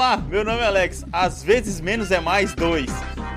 [0.00, 1.04] Olá, meu nome é Alex.
[1.12, 2.90] Às vezes menos é mais dois.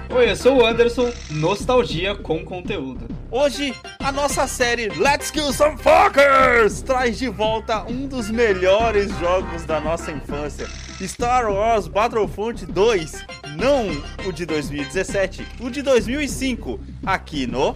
[0.10, 3.06] Oi, eu sou o Anderson, nostalgia com conteúdo.
[3.30, 9.66] Hoje, a nossa série Let's Kill Some Fuckers traz de volta um dos melhores jogos
[9.66, 10.70] da nossa infância.
[11.02, 13.26] Star Wars Battlefront 2,
[13.58, 13.90] não
[14.26, 17.76] o de 2017, o de 2005, aqui no...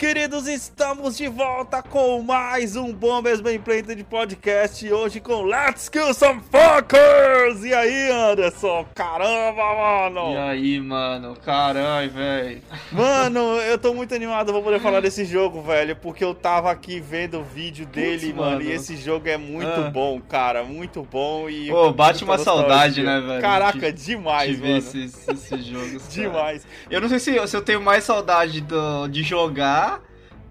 [0.00, 4.90] queridos, estamos de volta com mais um Bombers Bem Planted podcast.
[4.90, 7.62] Hoje com Let's Kill Some Fuckers!
[7.62, 8.86] E aí, Anderson?
[8.94, 9.62] Caramba,
[10.10, 10.32] mano!
[10.32, 11.36] E aí, mano?
[11.44, 12.62] Caralho, velho.
[12.90, 16.98] Mano, eu tô muito animado pra poder falar desse jogo, velho, porque eu tava aqui
[16.98, 18.62] vendo o vídeo dele, Putz, mano, mano.
[18.62, 19.90] e esse jogo é muito Ah.
[19.90, 21.68] bom, cara, muito bom e...
[21.68, 23.42] Pô, bate uma saudade, né, velho?
[23.42, 24.76] Caraca, De- demais, de mano.
[24.78, 26.02] esses jogos.
[26.08, 26.10] cara.
[26.10, 26.66] Demais.
[26.90, 29.89] Eu não sei se, se eu tenho mais saudade do- de jogar,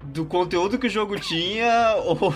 [0.03, 2.33] do conteúdo que o jogo tinha, ou,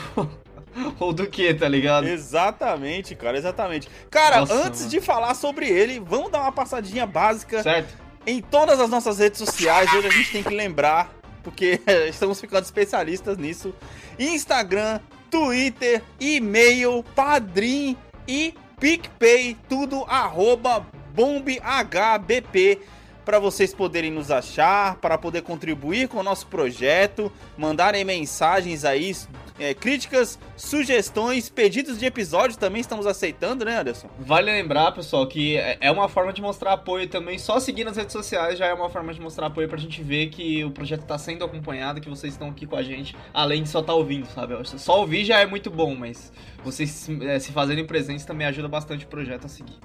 [1.00, 2.08] ou do que, tá ligado?
[2.08, 3.88] Exatamente, cara, exatamente.
[4.10, 4.92] Cara, Nossa, antes mano.
[4.92, 7.96] de falar sobre ele, vamos dar uma passadinha básica Certo?
[8.26, 9.92] em todas as nossas redes sociais.
[9.94, 13.74] Hoje a gente tem que lembrar, porque estamos ficando especialistas nisso.
[14.18, 17.98] Instagram, Twitter, e-mail, Padrim
[18.28, 22.82] e PicPay, tudo arroba bombhbp
[23.24, 29.14] para vocês poderem nos achar, para poder contribuir com o nosso projeto, mandarem mensagens aí,
[29.60, 34.10] é, críticas, sugestões, pedidos de episódio também estamos aceitando, né, Anderson?
[34.20, 37.38] Vale lembrar, pessoal, que é é uma forma de mostrar apoio também.
[37.38, 40.30] Só seguir nas redes sociais já é uma forma de mostrar apoio pra gente ver
[40.30, 43.70] que o projeto tá sendo acompanhado, que vocês estão aqui com a gente, além de
[43.70, 44.56] só estar ouvindo, sabe?
[44.64, 46.32] Só ouvir já é muito bom, mas
[46.64, 49.78] vocês se eh, se fazerem presentes também ajuda bastante o projeto a seguir.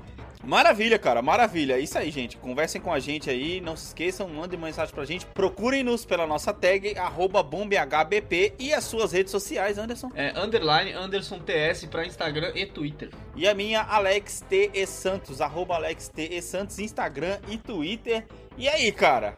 [0.45, 1.75] Maravilha, cara, maravilha.
[1.75, 2.37] É Isso aí, gente.
[2.37, 5.27] Conversem com a gente aí, não se esqueçam, mandem mensagem pra gente.
[5.27, 10.11] Procurem-nos pela nossa tag, arroba bombhbp e as suas redes sociais, Anderson.
[10.15, 13.11] É underline Anderson TS pra Instagram e Twitter.
[13.35, 14.71] E a minha, Alex T.
[14.73, 14.87] E.
[14.87, 16.11] Santos, arroba Alex.
[16.43, 18.27] Santos, Instagram e Twitter.
[18.57, 19.35] E aí, cara?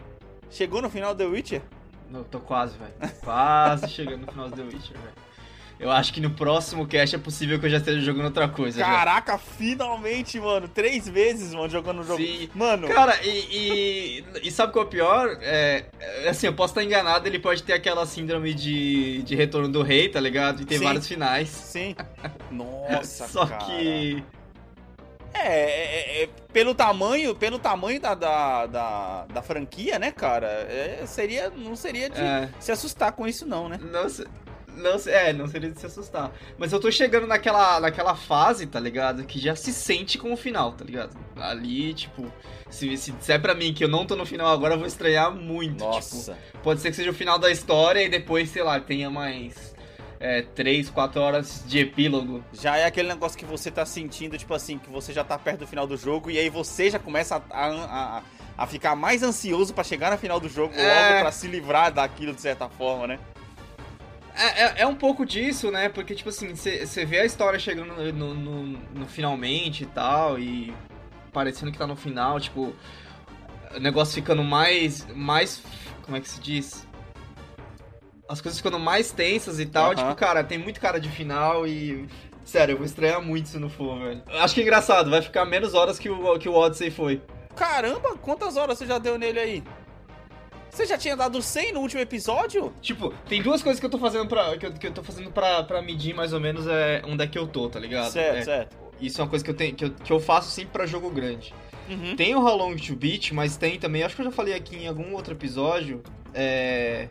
[0.50, 1.62] Chegou no final do The Witcher?
[2.10, 2.92] Não, tô quase, velho.
[3.22, 5.19] Quase chegando no final do The Witcher, velho.
[5.80, 8.80] Eu acho que no próximo cast é possível que eu já esteja jogando outra coisa.
[8.80, 8.84] já.
[8.84, 10.68] Caraca, finalmente, mano.
[10.68, 12.22] Três vezes, mano, jogando o jogo.
[12.22, 12.50] Sim.
[12.54, 15.38] Mano, Cara, e, e, e sabe qual é o pior?
[15.40, 19.68] É, é, assim, eu posso estar enganado, ele pode ter aquela síndrome de, de retorno
[19.70, 20.60] do rei, tá ligado?
[20.60, 20.84] E ter Sim.
[20.84, 21.48] vários finais.
[21.48, 21.96] sim.
[22.52, 23.64] Nossa, Só cara.
[23.64, 24.22] que.
[25.32, 30.46] É, é, é, pelo tamanho, pelo tamanho da, da, da, da franquia, né, cara?
[30.46, 33.78] é, seria, não seria de É, se assustar com isso, não, né?
[33.80, 34.06] não,
[34.76, 36.30] não, é, não seria de se assustar.
[36.58, 39.24] Mas eu tô chegando naquela, naquela fase, tá ligado?
[39.24, 41.16] Que já se sente com o final, tá ligado?
[41.36, 42.30] Ali, tipo,
[42.70, 45.30] se, se disser pra mim que eu não tô no final agora, eu vou estranhar
[45.30, 45.74] muito.
[45.78, 46.38] Tipo, Nossa.
[46.62, 49.74] Pode ser que seja o final da história e depois, sei lá, tenha mais
[50.18, 52.44] é, 3, 4 horas de epílogo.
[52.52, 55.60] Já é aquele negócio que você tá sentindo, tipo assim, que você já tá perto
[55.60, 58.22] do final do jogo e aí você já começa a, a, a-
[58.58, 60.82] a ficar mais ansioso pra chegar no final do jogo É.
[61.12, 63.18] logo pra se livrar daquilo de certa forma, né?
[64.34, 65.88] É, é, é um pouco disso, né?
[65.88, 68.64] Porque, tipo assim, você vê a história chegando no, no,
[68.94, 70.72] no- finalmente e tal, e
[71.32, 72.74] parecendo que tá no final, tipo,
[73.74, 75.06] o negócio ficando mais.
[75.14, 75.62] mais.
[76.02, 76.86] como é que se diz?
[78.28, 79.94] As coisas ficando mais tensas e tal, Aham.
[79.96, 82.06] tipo, cara, tem muito cara de final e.
[82.44, 84.22] Sério, eu vou estranhar muito se não for, velho.
[84.40, 87.20] Acho que é engraçado, vai ficar menos horas que o, que o Odyssey foi.
[87.54, 89.64] Caramba, quantas horas você já deu nele aí?
[90.70, 92.72] Você já tinha dado 100 no último episódio?
[92.80, 94.56] Tipo, tem duas coisas que eu tô fazendo pra.
[94.56, 97.26] que eu, que eu tô fazendo pra, pra medir mais ou menos é onde é
[97.26, 98.10] que eu tô, tá ligado?
[98.10, 98.76] certo, É, certo.
[99.00, 101.10] Isso é uma coisa que eu, tenho, que eu, que eu faço sempre pra jogo
[101.10, 101.54] grande.
[101.88, 102.14] Uhum.
[102.14, 104.76] Tem o How Long to Beat, mas tem também, acho que eu já falei aqui
[104.76, 106.02] em algum outro episódio,
[106.34, 107.08] é,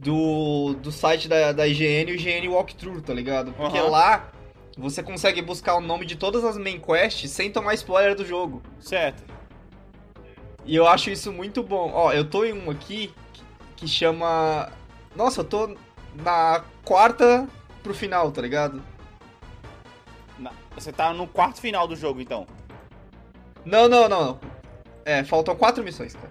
[0.00, 3.52] do, do site da, da IGN, o IGN Walkthrough, tá ligado?
[3.52, 3.90] Porque Aham.
[3.90, 4.32] lá
[4.76, 8.62] você consegue buscar o nome de todas as main quests sem tomar spoiler do jogo.
[8.80, 9.22] Certo.
[10.64, 11.90] E eu acho isso muito bom.
[11.92, 13.12] Ó, eu tô em um aqui
[13.76, 14.70] que, chama...
[15.14, 15.76] Nossa, eu tô
[16.14, 17.46] na quarta
[17.82, 18.82] pro final, tá ligado?
[20.38, 22.46] Na- Você tá no quarto final do jogo, então.
[23.64, 24.40] Não, não, não.
[25.04, 26.30] É, faltam quatro missões, cara.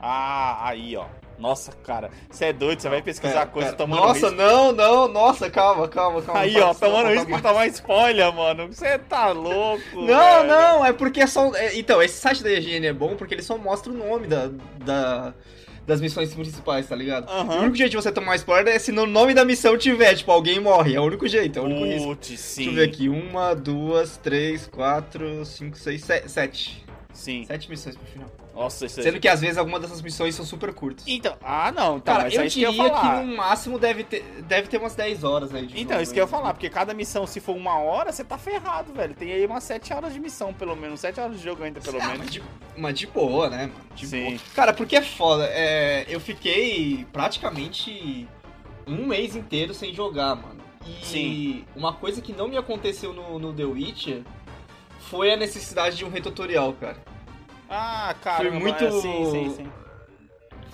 [0.00, 1.06] Ah, aí, ó.
[1.38, 3.78] Nossa, cara, você é doido, você vai pesquisar Pera, coisa pera.
[3.78, 4.34] tomando Nossa, risco.
[4.42, 6.40] não, não, nossa, calma, calma, calma.
[6.40, 8.66] Aí, ó, tomando não, risco de tomar spoiler, mano.
[8.66, 10.48] Você tá louco, Não, velho.
[10.48, 11.54] não, é porque é só.
[11.54, 14.50] é, então, esse site da IGN é bom porque ele só mostra o nome da,
[14.84, 15.32] da-
[15.86, 17.30] das missões principais, tá ligado?
[17.30, 17.54] Aham.
[17.54, 20.30] O único jeito de você tomar spoiler é se no nome da missão tiver, tipo,
[20.30, 20.94] alguém morre.
[20.96, 22.18] É o único jeito, é o único risco.
[22.36, 22.64] Sim.
[22.64, 23.08] Deixa eu ver aqui.
[23.08, 26.84] Uma, duas, três, quatro, cinco, seis, se- sete.
[27.12, 27.44] Sim.
[27.46, 28.28] Sete missões pro final.
[28.58, 31.04] Nossa, isso Sendo que às vezes algumas dessas missões são super curtas.
[31.06, 34.24] Então, ah, não, então, Cara, eu é diria que eu que, no máximo deve ter,
[34.48, 36.68] deve ter umas 10 horas aí de Então, jogo isso que eu ia falar, porque
[36.68, 39.14] cada missão, se for uma hora, você tá ferrado, velho.
[39.14, 40.98] Tem aí umas 7 horas de missão, pelo menos.
[40.98, 42.18] 7 horas de jogo ainda, pelo Ah, menos.
[42.18, 42.42] Mas de,
[42.76, 43.74] mas de boa, né, mano?
[43.94, 44.24] De Sim.
[44.24, 44.38] boa.
[44.56, 45.44] Cara, porque é foda.
[45.52, 48.26] É, eu fiquei praticamente
[48.88, 50.60] um mês inteiro sem jogar, mano.
[50.84, 51.64] E Sim.
[51.76, 54.22] uma coisa que não me aconteceu no, no The Witcher
[54.98, 56.96] foi a necessidade de um retutorial, cara.
[57.68, 59.66] Ah, cara, Foi muito- sim, sim, sim.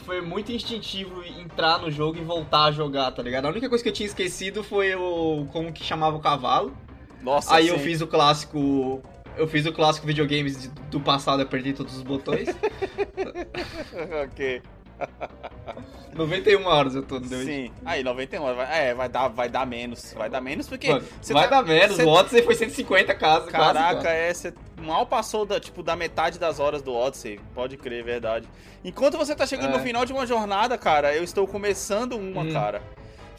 [0.05, 3.47] Foi muito instintivo entrar no jogo e voltar a jogar, tá ligado?
[3.47, 6.77] A única coisa que eu tinha esquecido foi o como que chamava o cavalo.
[7.23, 7.71] Nossa, Aí sim.
[7.71, 9.03] eu fiz o clássico.
[9.37, 12.49] Eu fiz o clássico videogames de- do passado, eu perdi todos os botões.
[14.25, 14.63] ok.
[16.15, 17.55] 91 horas eu tô no The Witcher.
[17.55, 17.73] Sim.
[17.85, 18.57] Aí, 91 horas.
[18.57, 20.13] Vai, é, vai dar, vai dar menos.
[20.17, 20.89] Vai dar menos porque.
[20.89, 24.07] Mano, vai tá- dar menos, você- o Odyssey foi 150 casas, Caraca, quase.
[24.09, 27.41] é, você mal passou da, tipo, da metade das horas do Odyssey.
[27.55, 28.49] Pode crer, é verdade.
[28.85, 29.77] Enquanto você tá chegando É.
[29.79, 32.53] no final de uma jornada, cara, eu estou começando uma, Hum.
[32.53, 32.81] cara.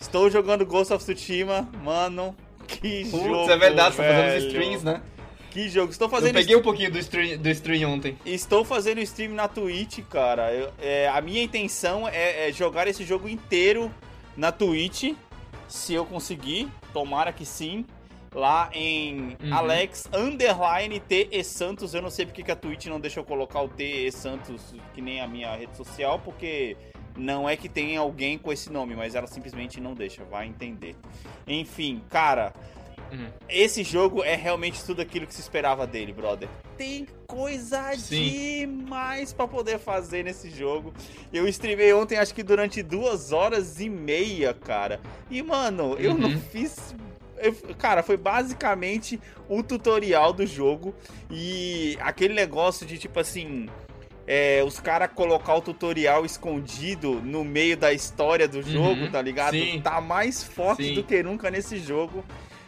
[0.02, 2.36] Estou jogando Ghost of Tsushima, mano.
[2.68, 3.50] Que Putz, jogo.
[3.52, 4.48] é verdade, você tá fazendo os velho.
[4.48, 5.02] streams, né?
[5.56, 5.90] Que jogo.
[5.90, 8.18] Estou Eu fazendo peguei um pouquinho do stream, do stream ontem.
[8.25, 10.52] Estou fazendo stream na Twitch, cara.
[10.54, 13.90] Eu- é, a minha intenção é, é jogar esse jogo inteiro
[14.36, 15.13] na Twitch,
[15.69, 16.68] se eu conseguir.
[16.92, 17.86] Tomara que sim.
[18.34, 19.54] Lá em Uhum.
[19.54, 21.94] Alex Underline T e Santos.
[21.94, 24.74] Eu não sei porque que a Twitch não deixou eu colocar o T e Santos
[24.94, 26.75] que nem a minha rede social, porque
[27.16, 30.25] não é que tem alguém com esse nome, mas ela simplesmente não deixa.
[30.25, 30.98] Vai entender.
[31.48, 32.52] Enfim, cara.
[33.12, 33.28] Uhum.
[33.48, 36.50] Esse jogo é realmente tudo aquilo que se esperava dele, brother.
[36.78, 38.24] Tem coisa Sim.
[38.24, 40.94] demais pra poder fazer nesse jogo.
[41.31, 45.00] Eu streamei ontem, acho que durante duas horas e meia, cara.
[45.30, 46.40] E, mano, eu não Uhum.
[46.40, 46.96] fiz.
[47.78, 49.19] cara, foi basicamente
[49.50, 50.96] o tutorial do jogo.
[51.30, 53.68] E aquele negócio de tipo assim.
[54.28, 59.12] é, os caras colocar o tutorial escondido no meio da história do jogo, Uhum.
[59.12, 59.52] tá ligado?
[59.56, 59.80] Sim.
[59.84, 60.94] Tá mais forte Sim.
[60.96, 62.25] do que nunca nesse jogo.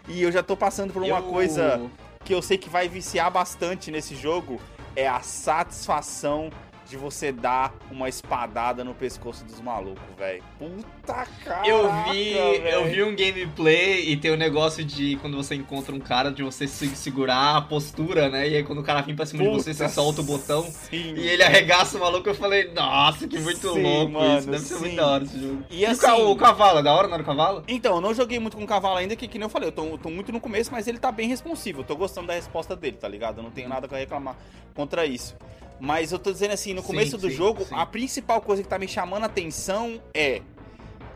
[0.07, 1.81] E eu já tô passando por uma Eu- coisa
[2.23, 4.59] que eu sei que vai viciar bastante nesse jogo
[4.95, 6.49] é a satisfação
[6.89, 10.43] de você dar uma espadada no pescoço dos malucos, velho.
[10.57, 11.67] Puta cara.
[11.67, 15.99] Eu vi, eu vi um gameplay e tem o negócio de quando você encontra um
[15.99, 18.47] cara, de você se- segurar a postura, né?
[18.47, 21.13] E aí quando o cara vem pra cima de você, você solta o botão Sim.
[21.15, 22.27] e ele arregaça o maluco.
[22.29, 24.47] Eu falei, nossa, que muito Sim, louco mano, isso.
[24.49, 24.79] Deve ser sim.
[24.81, 25.63] muito da hora esse jogo.
[25.69, 27.63] E E, o, assim- o cavalo, é da hora, não era o cavalo?
[27.67, 29.71] Então, eu não joguei muito com o cavalo ainda, que, que nem eu falei, eu
[29.73, 31.81] tô, eu tô muito no começo, mas ele tá bem responsivo.
[31.81, 33.37] Eu tô gostando da resposta dele, tá ligado?
[33.37, 34.35] Eu não tenho nada pra reclamar
[34.73, 35.35] contra isso.
[35.79, 37.75] Mas eu tô dizendo assim, no Sim, começo do sim, jogo, sim.
[37.75, 40.41] a principal coisa que tá me chamando a atenção é.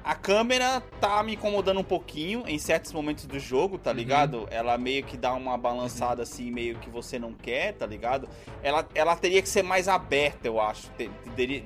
[0.03, 3.97] A câmera tá me incomodando um pouquinho em certos momentos do jogo, tá Uhum.
[3.97, 4.47] ligado?
[4.49, 8.27] Ela meio que dá uma balançada assim, meio que você não quer, tá ligado?
[8.63, 10.87] Ela, ela teria que ser mais aberta, eu acho.
[10.97, 11.11] Te-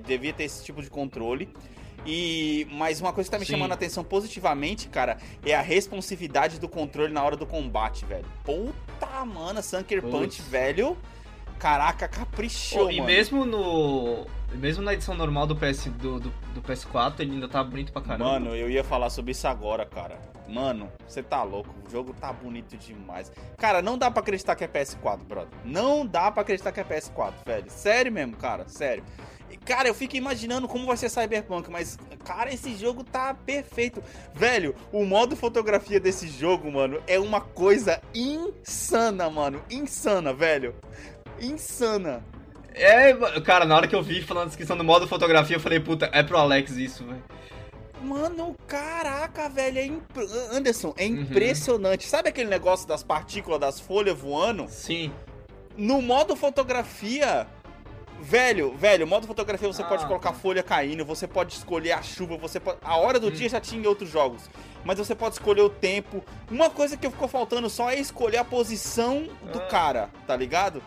[0.06, 1.47] devia ter esse tipo de controle.
[2.06, 3.53] E mas uma coisa que tá me Sim.
[3.53, 8.25] chamando a atenção positivamente, cara, é a responsividade do controle na hora do combate, velho.
[8.44, 10.01] Puta, mano, Sunker.
[10.03, 10.97] Punch, velho.
[11.60, 13.07] Caraca, caprichou, Pô, e mano.
[13.07, 14.25] mesmo no.
[14.54, 18.02] Mesmo na edição normal do, PS, do, do, do PS4, ele ainda tá bonito pra
[18.02, 18.24] caramba.
[18.25, 20.18] Mano, eu ia falar sobre isso agora, cara.
[20.47, 21.74] Mano, você tá louco.
[21.85, 23.31] O jogo tá bonito demais.
[23.57, 25.50] Cara, não dá pra acreditar que é PS4, brother.
[25.66, 27.66] Não dá pra acreditar que é PS4, velho.
[27.69, 28.66] Sério mesmo, cara.
[28.68, 29.04] Sério.
[29.50, 34.02] E, Cara, eu fico imaginando como vai ser Cyberpunk, mas, cara, esse jogo tá perfeito.
[34.33, 39.62] Velho, o modo fotografia desse jogo, mano, é uma coisa insana, mano.
[39.69, 40.76] Insana, velho.
[41.39, 42.23] Insana.
[42.73, 45.80] É, cara, na hora que eu vi falando a descrição do modo fotografia, eu falei,
[45.80, 47.23] puta, é pro Alex isso, velho.
[48.04, 50.18] Mano, caraca, velho, é imp...
[50.51, 51.21] Anderson, é Uhum.
[51.21, 52.06] impressionante.
[52.06, 54.68] Sabe aquele negócio das partículas das folhas voando?
[54.68, 55.11] Sim.
[55.77, 57.47] No modo fotografia,
[58.21, 60.37] velho, velho, modo fotografia você Ah, pode colocar tá.
[60.37, 62.77] folha caindo, você pode escolher a chuva, você pode...
[62.83, 63.31] a hora do Hum.
[63.31, 64.49] dia já tinha em outros jogos,
[64.83, 66.23] mas você pode escolher o tempo.
[66.51, 69.68] Uma coisa que ficou faltando só é escolher a posição do Ah.
[69.68, 70.83] cara, tá ligado?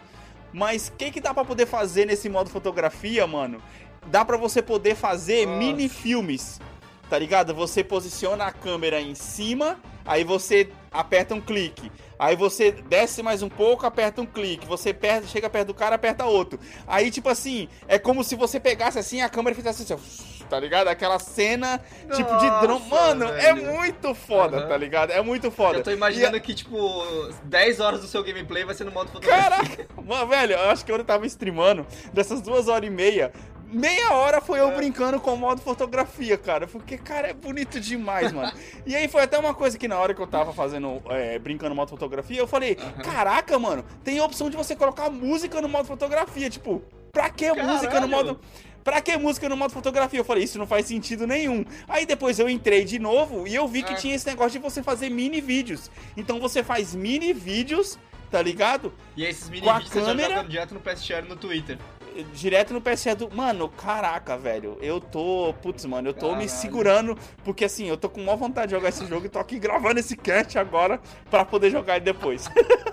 [0.52, 3.62] Mas o que que dá pra poder fazer nesse modo fotografia, mano?
[4.06, 5.58] Dá pra você poder fazer Nossa.
[5.58, 6.60] mini filmes.
[7.08, 7.54] Tá ligado?
[7.54, 11.90] Você posiciona a câmera em cima, aí você aperta um clique.
[12.18, 14.66] Aí você desce mais um pouco, aperta um clique.
[14.66, 16.58] Você perto, chega perto do cara, aperta outro.
[16.86, 20.37] Aí, tipo assim, é como se você pegasse assim a câmera e fizesse assim, ó,
[20.48, 20.88] tá ligado?
[20.88, 21.80] Aquela cena,
[22.14, 22.88] tipo de drone.
[22.88, 23.66] Nossa, Mano, é velho.
[23.72, 24.68] muito foda, Aham.
[24.68, 25.10] tá ligado?
[25.10, 25.78] É muito foda.
[25.78, 27.04] Eu tô imaginando que, tipo,
[27.44, 29.50] 10 horas do seu gameplay vai ser no modo fotografia.
[29.50, 33.32] Caraca, mano, velho, eu acho que eu tava streamando dessas duas horas e meia.
[33.66, 36.66] meia hora foi eu brincando com o modo fotografia, cara.
[36.66, 38.50] Porque, cara, é bonito demais, mano.
[38.86, 41.70] e aí foi até uma coisa que na hora que eu tava fazendo, é, brincando
[41.70, 43.02] no modo fotografia, eu falei, uhum.
[43.02, 46.48] caraca, mano, tem a opção de você colocar música no modo fotografia.
[46.48, 47.68] Tipo, pra que Caralho.
[47.68, 48.40] música no modo.
[48.84, 50.18] Pra que música no modo fotografia?
[50.18, 51.64] Eu falei, isso não faz sentido nenhum.
[51.88, 53.96] Aí depois eu entrei de novo e eu vi que é.
[53.96, 55.90] tinha esse negócio de você fazer mini vídeos.
[56.16, 57.98] Então você faz mini vídeos,
[58.30, 58.92] tá ligado?
[59.16, 60.28] E esses mini vídeos câmera...
[60.28, 61.78] você já direto no PSR no Twitter
[62.24, 63.30] direto no PSE do.
[63.34, 64.76] Mano, caraca, velho.
[64.80, 65.54] Eu tô.
[65.62, 66.38] Putz, mano, eu tô Caralho.
[66.42, 67.18] me segurando.
[67.44, 70.00] Porque assim, eu tô com maior vontade de jogar esse jogo e tô aqui gravando
[70.00, 72.48] esse cast agora pra poder jogar ele depois.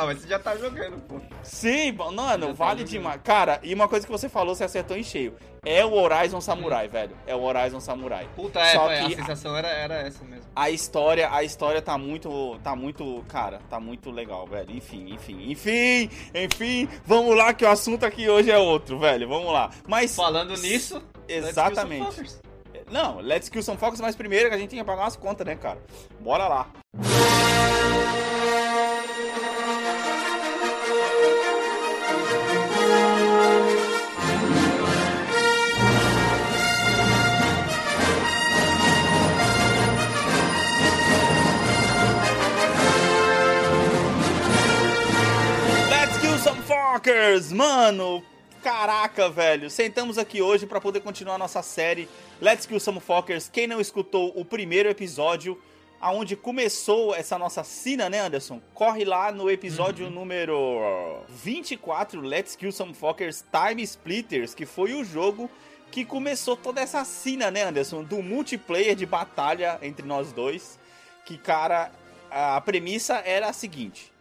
[0.00, 1.20] Ah, mas você já tá jogando, pô.
[1.42, 3.20] Sim, mano, tá vale tá demais.
[3.22, 5.34] Cara, e uma coisa que você falou, você acertou em cheio.
[5.62, 6.90] É o Horizon Samurai, hum.
[6.90, 7.16] velho.
[7.26, 8.26] É o Horizon Samurai.
[8.34, 10.46] Puta, é, Só que a sensação era, era essa mesmo.
[10.56, 14.74] A história, a história tá muito, tá muito, cara, tá muito legal, velho.
[14.74, 19.28] Enfim, enfim, enfim, enfim, vamos lá que o assunto aqui hoje é outro, velho.
[19.28, 19.68] Vamos lá.
[19.86, 22.40] Mas falando nisso, exatamente.
[22.90, 25.46] Não, Let's Kill Some Fox, mas primeiro que a gente tem que pagar umas contas,
[25.46, 25.78] né, cara?
[26.20, 26.70] Bora lá.
[47.00, 48.22] Rockers, mano,
[48.62, 49.70] caraca, velho.
[49.70, 52.06] Sentamos aqui hoje para poder continuar nossa série
[52.42, 53.48] Let's Kill Some Fuckers.
[53.48, 55.58] Quem não escutou o primeiro episódio,
[55.98, 58.60] aonde começou essa nossa cena, né, Anderson?
[58.74, 60.12] Corre lá no episódio uhum.
[60.12, 65.50] número 24, Let's Kill Some Fuckers Time Splitters, que foi o jogo
[65.90, 68.04] que começou toda essa cena, né, Anderson?
[68.04, 70.78] Do multiplayer de batalha entre nós dois.
[71.24, 71.92] Que, cara,
[72.30, 74.12] a premissa era a seguinte: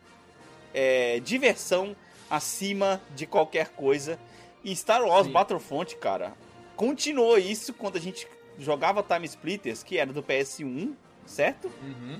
[0.73, 1.93] é, diversão
[2.29, 4.19] acima de qualquer coisa.
[4.63, 5.33] E Star Wars Sim.
[5.33, 6.33] Battlefront, cara,
[6.75, 10.93] continuou isso quando a gente jogava Time Splitters, que era do PS1,
[11.25, 11.71] certo?
[11.81, 12.19] Uhum.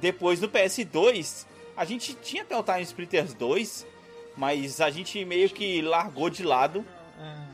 [0.00, 3.86] Depois do PS2, a gente tinha até o Time Splitters 2,
[4.36, 6.84] mas a gente meio que largou de lado.
[7.20, 7.46] É,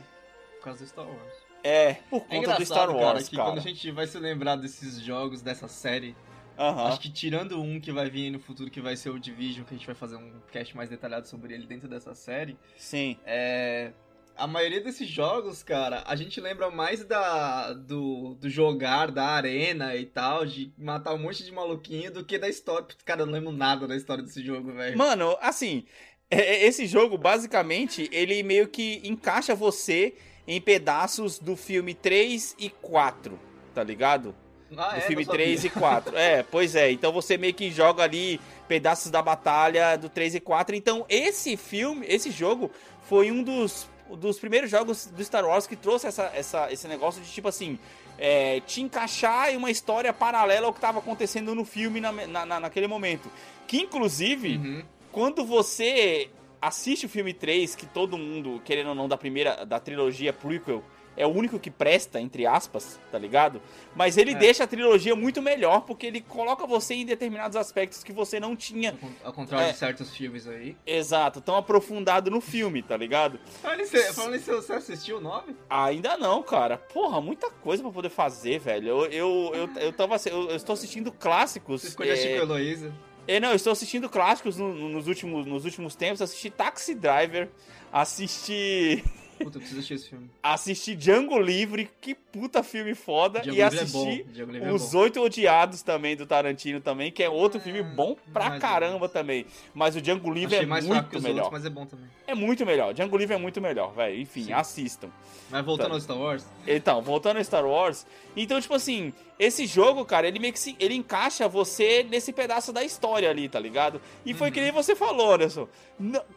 [0.57, 1.45] por causa do Star Wars.
[1.63, 3.49] É, por é conta é do Star Wars, cara, que cara.
[3.49, 6.15] quando a gente vai se lembrar desses jogos, dessa série,
[6.57, 6.85] Uhum.
[6.87, 9.65] Acho que tirando um que vai vir aí no futuro, que vai ser o Division,
[9.65, 12.57] que a gente vai fazer um cast mais detalhado sobre ele dentro dessa série.
[12.77, 13.17] Sim.
[13.25, 13.91] É.
[14.37, 19.95] A maioria desses jogos, cara, a gente lembra mais da do, do jogar, da arena
[19.95, 22.85] e tal, de matar um monte de maluquinho, do que da história.
[23.05, 24.97] Cara, eu não lembro nada da história desse jogo, velho.
[24.97, 25.85] Mano, assim,
[26.29, 30.15] é, é, esse jogo, basicamente, ele meio que encaixa você
[30.47, 33.39] em pedaços do filme 3 e 4,
[33.73, 34.35] tá ligado?
[34.77, 36.17] Ah, do é, filme 3 e 4.
[36.17, 36.91] É, pois é.
[36.91, 40.75] Então você meio que joga ali pedaços da batalha do 3 e 4.
[40.75, 42.71] Então esse filme, esse jogo,
[43.03, 47.21] foi um dos, dos primeiros jogos do Star Wars que trouxe essa, essa, esse negócio
[47.21, 47.79] de tipo assim.
[48.17, 52.59] É, te encaixar em uma história paralela ao que estava acontecendo no filme na, na,
[52.61, 53.29] naquele momento.
[53.67, 54.83] Que inclusive, uhum.
[55.11, 56.29] quando você
[56.61, 60.83] assiste o filme 3, que todo mundo, querendo ou não, da primeira, da trilogia prequel,
[61.17, 63.61] é o único que presta, entre aspas, tá ligado?
[63.95, 64.35] Mas ele é.
[64.35, 68.55] deixa a trilogia muito melhor, porque ele coloca você em determinados aspectos que você não
[68.55, 68.95] tinha.
[69.23, 70.75] Ao contrário é, de certos filmes aí.
[70.85, 73.39] Exato, tão aprofundado no filme, tá ligado?
[73.61, 75.55] Falando isso, você assistiu o 9?
[75.69, 76.77] Ainda não, cara.
[76.77, 78.87] Porra, muita coisa pra poder fazer, velho.
[78.87, 81.81] Eu, eu, eu, eu, tava, eu, eu estou assistindo clássicos.
[81.81, 82.17] Você escolheu é...
[82.17, 82.93] Chico Heloísa?
[83.27, 86.21] É, não, eu estou assistindo clássicos no, no, nos, últimos, nos últimos tempos.
[86.21, 87.49] Assisti Taxi Driver,
[87.91, 89.03] assisti.
[89.37, 90.29] Puta, eu preciso assistir esse filme.
[90.41, 93.41] Assisti Django Livre, que puta filme foda.
[93.41, 94.25] Django e é assisti
[94.61, 97.61] é Os Oito Odiados também, do Tarantino também, que é outro é...
[97.61, 99.45] filme bom pra caramba também.
[99.73, 101.43] Mas o Django Livre Achei é muito melhor.
[101.45, 102.05] Outros, mas é bom também.
[102.27, 102.93] É muito melhor.
[102.93, 104.19] Django Livre é muito melhor, velho.
[104.19, 104.53] Enfim, Sim.
[104.53, 105.09] assistam.
[105.49, 106.45] Mas voltando então, ao Star Wars.
[106.65, 108.05] Então, voltando ao Star Wars.
[108.35, 112.71] Então, tipo assim, esse jogo, cara, ele meio que se, ele encaixa você nesse pedaço
[112.71, 114.01] da história ali, tá ligado?
[114.25, 114.53] E foi uhum.
[114.53, 115.67] que nem você falou, Anderson.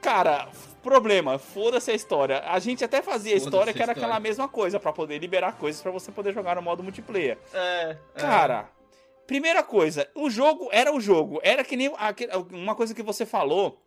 [0.00, 0.48] Cara,
[0.82, 2.40] problema, foda-se a história.
[2.46, 4.06] A gente até fazia a história que era história.
[4.06, 7.38] aquela mesma coisa, para poder liberar coisas para você poder jogar no modo multiplayer.
[7.52, 7.96] É.
[8.14, 8.20] é.
[8.20, 9.26] Cara, é.
[9.26, 11.40] primeira coisa, o jogo era o jogo.
[11.42, 11.90] Era que nem
[12.52, 13.82] uma coisa que você falou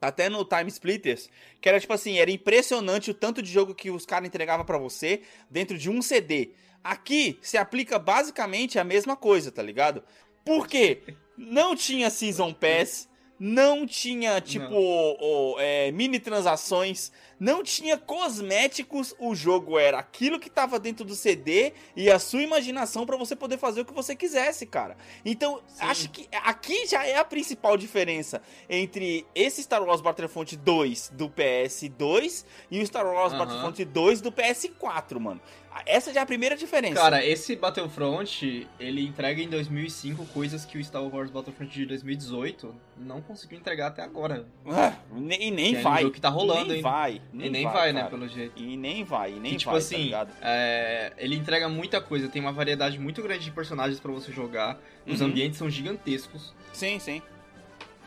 [0.00, 1.30] até no Time Splitters,
[1.60, 4.76] que era tipo assim, era impressionante o tanto de jogo que os caras entregavam para
[4.76, 6.50] você dentro de um CD.
[6.82, 10.02] Aqui se aplica basicamente a mesma coisa, tá ligado?
[10.44, 11.02] Por quê?
[11.36, 13.08] Não tinha Season Pass,
[13.44, 20.38] não tinha, tipo, o, o, é, mini transações, não tinha cosméticos, o jogo era aquilo
[20.38, 23.92] que tava dentro do CD e a sua imaginação para você poder fazer o que
[23.92, 24.96] você quisesse, cara.
[25.24, 25.84] Então, Sim.
[25.84, 31.28] acho que aqui já é a principal diferença entre esse Star Wars Battlefront 2 do
[31.28, 35.40] PS2 e o Star Wars Battlefront 2 do PS4, mano.
[35.86, 36.94] Essa já é a primeira diferença.
[36.94, 42.74] Cara, esse Battlefront, ele entrega em 2005 coisas que o Star Wars Battlefront de 2018
[42.96, 44.46] não conseguiu entregar até agora.
[44.66, 46.04] Ah, e nem que vai.
[46.04, 46.82] É que tá rolando, nem hein?
[46.82, 47.22] vai.
[47.32, 48.52] Nem e nem vai, vai né, pelo jeito.
[48.56, 52.28] E nem vai, e nem tipo vai, tipo assim, tá é, ele entrega muita coisa,
[52.28, 54.78] tem uma variedade muito grande de personagens para você jogar.
[55.06, 55.28] Os uhum.
[55.28, 56.54] ambientes são gigantescos.
[56.72, 57.22] Sim, sim.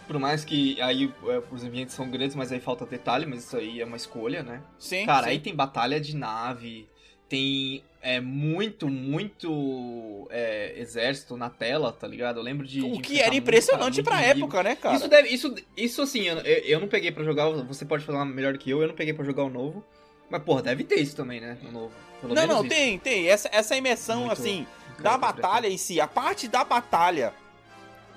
[0.07, 3.57] Por mais que aí é, os ambientes são grandes, mas aí falta detalhe, mas isso
[3.57, 4.61] aí é uma escolha, né?
[4.77, 5.05] Sim.
[5.05, 5.29] Cara, sim.
[5.31, 6.87] aí tem batalha de nave,
[7.27, 12.39] tem é, muito, muito é, exército na tela, tá ligado?
[12.39, 12.81] Eu lembro de.
[12.81, 14.95] O de que era impressionante pra época, né, cara?
[14.95, 18.57] Isso, deve, isso, isso assim, eu, eu não peguei para jogar, você pode falar melhor
[18.57, 19.83] que eu, eu não peguei para jogar o novo.
[20.29, 21.57] Mas, porra, deve ter isso também, né?
[21.61, 21.91] No novo.
[22.21, 22.69] Pelo não, não, isso.
[22.69, 23.27] tem, tem.
[23.27, 24.67] Essa, essa imersão, muito, assim,
[24.99, 27.33] da batalha em si, a parte da batalha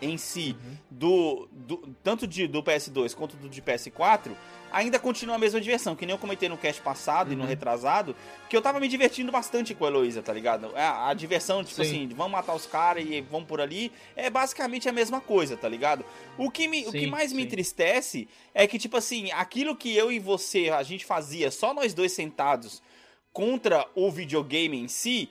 [0.01, 0.77] em si, uhum.
[0.91, 4.33] do, do, tanto de, do PS2 quanto do de PS4,
[4.73, 7.33] ainda continua a mesma diversão, que nem eu comentei no cast passado uhum.
[7.33, 7.49] e no uhum.
[7.49, 8.15] retrasado,
[8.49, 10.71] que eu tava me divertindo bastante com a Heloísa, tá ligado?
[10.77, 11.89] A, a diversão, tipo Sim.
[11.89, 15.69] assim, vamos matar os caras e vamos por ali, é basicamente a mesma coisa, tá
[15.69, 16.05] ligado?
[16.37, 17.37] O que, me, sim, o que mais sim.
[17.37, 21.73] me entristece é que, tipo assim, aquilo que eu e você, a gente fazia só
[21.75, 22.83] nós dois sentados
[23.33, 25.31] contra o videogame em si,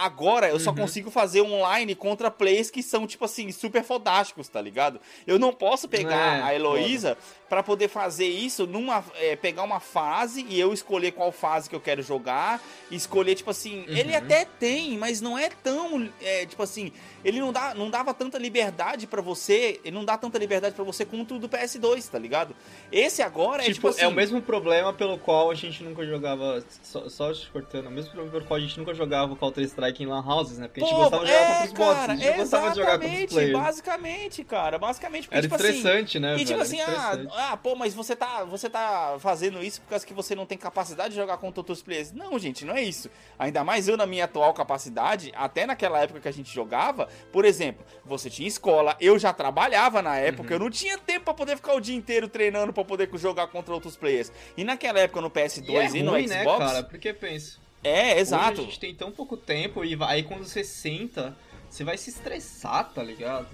[0.00, 0.76] Agora eu só uhum.
[0.76, 4.98] consigo fazer online contra players que são, tipo assim, super fodásticos, tá ligado?
[5.26, 7.18] Eu não posso pegar é, a Heloísa
[7.50, 9.04] para poder fazer isso numa.
[9.16, 12.62] É, pegar uma fase e eu escolher qual fase que eu quero jogar.
[12.92, 13.80] Escolher, tipo assim.
[13.80, 13.96] Uhum.
[13.96, 16.08] Ele até tem, mas não é tão.
[16.22, 16.92] É, tipo assim.
[17.22, 19.80] Ele não, dá, não dava tanta liberdade para você.
[19.84, 22.54] Ele não dá tanta liberdade para você quanto o do PS2, tá ligado?
[22.90, 24.02] Esse agora tipo, é tipo assim.
[24.02, 26.64] É o mesmo problema pelo qual a gente nunca jogava.
[26.82, 29.64] Só, só te cortando, é o mesmo problema pelo qual a gente nunca jogava Counter
[29.64, 30.68] Strike em Lan Houses, né?
[30.68, 32.08] Porque a gente Pô, gostava de jogar é, contra os bots.
[32.08, 33.52] A gente gostava de jogar contra os players.
[33.52, 34.78] Basicamente, cara.
[34.78, 35.24] Basicamente.
[35.24, 36.38] Porque, Era tipo estressante, assim, né?
[36.38, 40.06] E tipo assim, ah, ah, pô, mas você tá, você tá fazendo isso por causa
[40.06, 42.12] que você não tem capacidade de jogar contra outros players.
[42.12, 43.10] Não, gente, não é isso.
[43.38, 47.44] Ainda mais eu na minha atual capacidade, até naquela época que a gente jogava, por
[47.44, 50.54] exemplo, você tinha escola, eu já trabalhava na época, uhum.
[50.54, 53.72] eu não tinha tempo para poder ficar o dia inteiro treinando para poder jogar contra
[53.72, 54.30] outros players.
[54.56, 56.82] E naquela época no PS2 e, é e no ruim, Xbox, né, cara?
[56.84, 57.58] Porque pensa.
[57.82, 58.52] É, exato.
[58.52, 61.36] Hoje a gente tem tão pouco tempo e aí quando você senta,
[61.68, 63.48] você vai se estressar, tá ligado?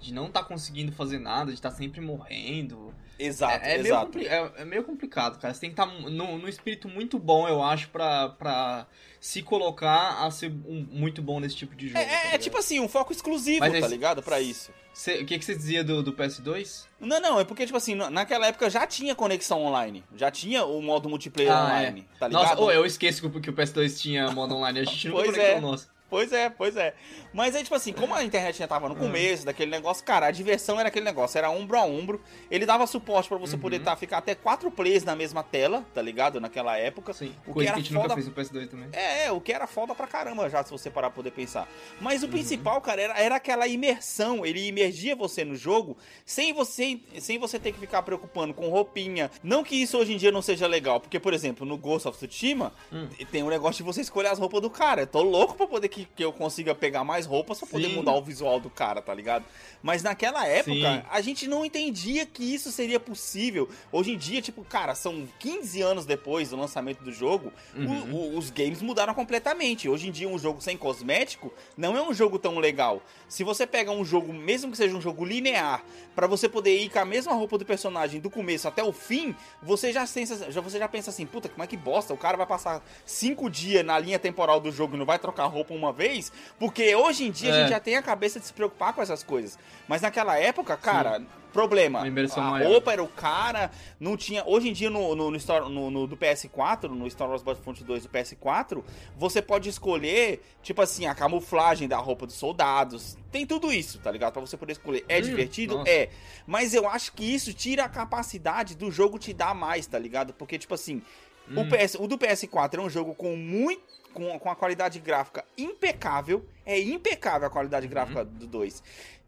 [0.00, 2.94] De não estar tá conseguindo fazer nada, de estar tá sempre morrendo.
[3.18, 4.18] Exato, é, é exato.
[4.18, 5.52] Meio é, é, meio complicado, cara.
[5.52, 8.86] Você tem que estar tá no, no espírito muito bom, eu acho, pra, pra
[9.20, 11.98] se colocar a ser um, muito bom nesse tipo de jogo.
[11.98, 14.22] É, tá é tipo assim, um foco exclusivo, Mas tá ligado?
[14.22, 14.70] Pra isso.
[14.92, 16.86] Cê, o que, que você dizia do, do PS2?
[16.98, 20.02] Não, não, é porque, tipo assim, naquela época já tinha conexão online.
[20.16, 22.18] Já tinha o modo multiplayer ah, online, é.
[22.18, 22.42] tá ligado?
[22.42, 24.80] Nossa, oh, eu esqueço que o PS2 tinha modo online.
[24.80, 25.58] A gente nunca conectou é.
[25.58, 25.95] o nosso.
[26.08, 26.94] Pois é, pois é.
[27.32, 30.30] Mas aí, tipo assim, como a internet já tava no começo daquele negócio, cara, a
[30.30, 32.20] diversão era aquele negócio, era ombro a ombro.
[32.50, 33.60] Ele dava suporte para você uhum.
[33.60, 36.40] poder tá, ficar até quatro players na mesma tela, tá ligado?
[36.40, 37.12] Naquela época.
[37.12, 38.14] Sim, o que, era que a gente foda...
[38.14, 38.88] nunca fez no PS2 também.
[38.92, 41.68] É, é, o que era foda pra caramba já, se você parar pra poder pensar.
[42.00, 42.32] Mas o uhum.
[42.32, 44.46] principal, cara, era, era aquela imersão.
[44.46, 49.30] Ele imergia você no jogo sem você, sem você ter que ficar preocupando com roupinha.
[49.42, 52.16] Não que isso hoje em dia não seja legal, porque, por exemplo, no Ghost of
[52.16, 53.08] Tsushima, hum.
[53.30, 55.02] tem um negócio de você escolher as roupas do cara.
[55.02, 57.94] Eu tô louco pra poder que, que eu consiga pegar mais roupas pra poder Sim.
[57.94, 59.44] mudar o visual do cara, tá ligado?
[59.82, 61.02] Mas naquela época, Sim.
[61.10, 63.68] a gente não entendia que isso seria possível.
[63.90, 68.12] Hoje em dia, tipo, cara, são 15 anos depois do lançamento do jogo, uhum.
[68.12, 69.88] o, o, os games mudaram completamente.
[69.88, 73.02] Hoje em dia, um jogo sem cosmético não é um jogo tão legal.
[73.28, 76.88] Se você pega um jogo, mesmo que seja um jogo linear, para você poder ir
[76.90, 80.60] com a mesma roupa do personagem do começo até o fim, você já pensa, já,
[80.60, 83.84] você já pensa assim, puta, como é que bosta, o cara vai passar cinco dias
[83.84, 86.32] na linha temporal do jogo e não vai trocar roupa uma vez?
[86.58, 87.52] Porque hoje em dia é.
[87.52, 89.58] a gente já tem a cabeça de se preocupar com essas coisas.
[89.88, 91.26] Mas naquela época, cara, Sim.
[91.52, 92.00] problema.
[92.00, 92.68] a maior.
[92.68, 94.42] roupa era o cara, não tinha.
[94.46, 98.02] Hoje em dia, no, no, no, no, no do PS4, no Star Wars Battlefront 2
[98.04, 98.82] do PS4,
[99.16, 103.16] você pode escolher, tipo assim, a camuflagem da roupa dos soldados.
[103.30, 104.32] Tem tudo isso, tá ligado?
[104.32, 105.04] Pra você poder escolher.
[105.08, 105.78] É hum, divertido?
[105.78, 105.90] Nossa.
[105.90, 106.10] É.
[106.46, 110.32] Mas eu acho que isso tira a capacidade do jogo te dar mais, tá ligado?
[110.32, 111.02] Porque, tipo assim,
[111.50, 111.60] hum.
[111.60, 115.44] o, PS, o do PS4 é um jogo com muito com, com a qualidade gráfica
[115.58, 116.44] impecável.
[116.64, 117.90] É impecável a qualidade uhum.
[117.90, 118.82] gráfica do 2.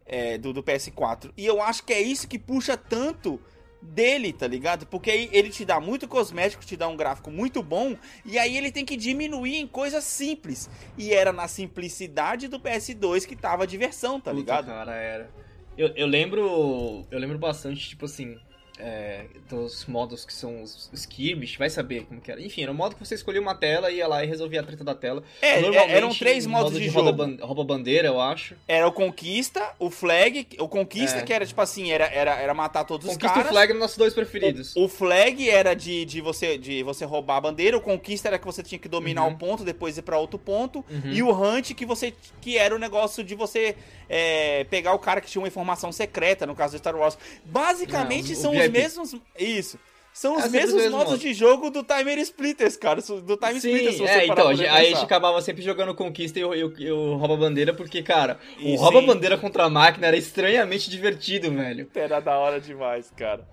[0.07, 1.31] É, do, do PS4.
[1.37, 3.39] E eu acho que é isso que puxa tanto
[3.79, 4.87] dele, tá ligado?
[4.87, 8.57] Porque aí ele te dá muito cosmético, te dá um gráfico muito bom, e aí
[8.57, 10.67] ele tem que diminuir em coisas simples.
[10.97, 14.65] E era na simplicidade do PS2 que tava a diversão, tá Puta, ligado?
[14.65, 15.29] cara, era.
[15.77, 17.05] Eu, eu lembro.
[17.11, 18.37] Eu lembro bastante, tipo assim.
[18.81, 22.41] É, dos modos que são os skirmish, vai saber como que era.
[22.41, 24.85] Enfim, era o modo que você escolhia uma tela, ia lá e resolvia a treta
[24.85, 25.21] da tela.
[25.41, 27.45] É, Normalmente, eram três modos modo de, rouba, jogo.
[27.45, 28.55] rouba bandeira, eu acho.
[28.67, 31.21] Era o Conquista, o Flag, o Conquista É.
[31.23, 33.47] que era tipo assim, era, era, era matar todos os Conquista caras.
[33.47, 34.73] e Flag eram nossos dois preferidos.
[34.77, 38.45] O flag era de, de, você, de você roubar a bandeira, o conquista era que
[38.45, 39.31] você tinha que dominar Uhum.
[39.31, 41.11] um ponto, depois ir pra outro ponto, Uhum.
[41.11, 43.75] e o hunt que você que era o negócio de você
[44.09, 47.17] é, pegar o cara que tinha uma informação secreta, no caso do Star Wars.
[47.45, 49.15] Basicamente Não, são os mesmos.
[49.37, 49.79] Isso.
[50.11, 51.19] São os É, mesmos mesmos modos modos.
[51.21, 52.99] de jogo do Timer Splitters, cara.
[52.99, 55.61] Do Time Splitters, Sim, você é, então, pra a gente- aí a gente acabava sempre
[55.61, 58.99] jogando Conquista e o, e o- e o Rouba Bandeira, porque, cara, E o Rouba
[59.01, 59.05] sim.
[59.05, 61.87] Bandeira contra a máquina era estranhamente divertido, velho.
[61.95, 63.47] Era da hora demais, cara.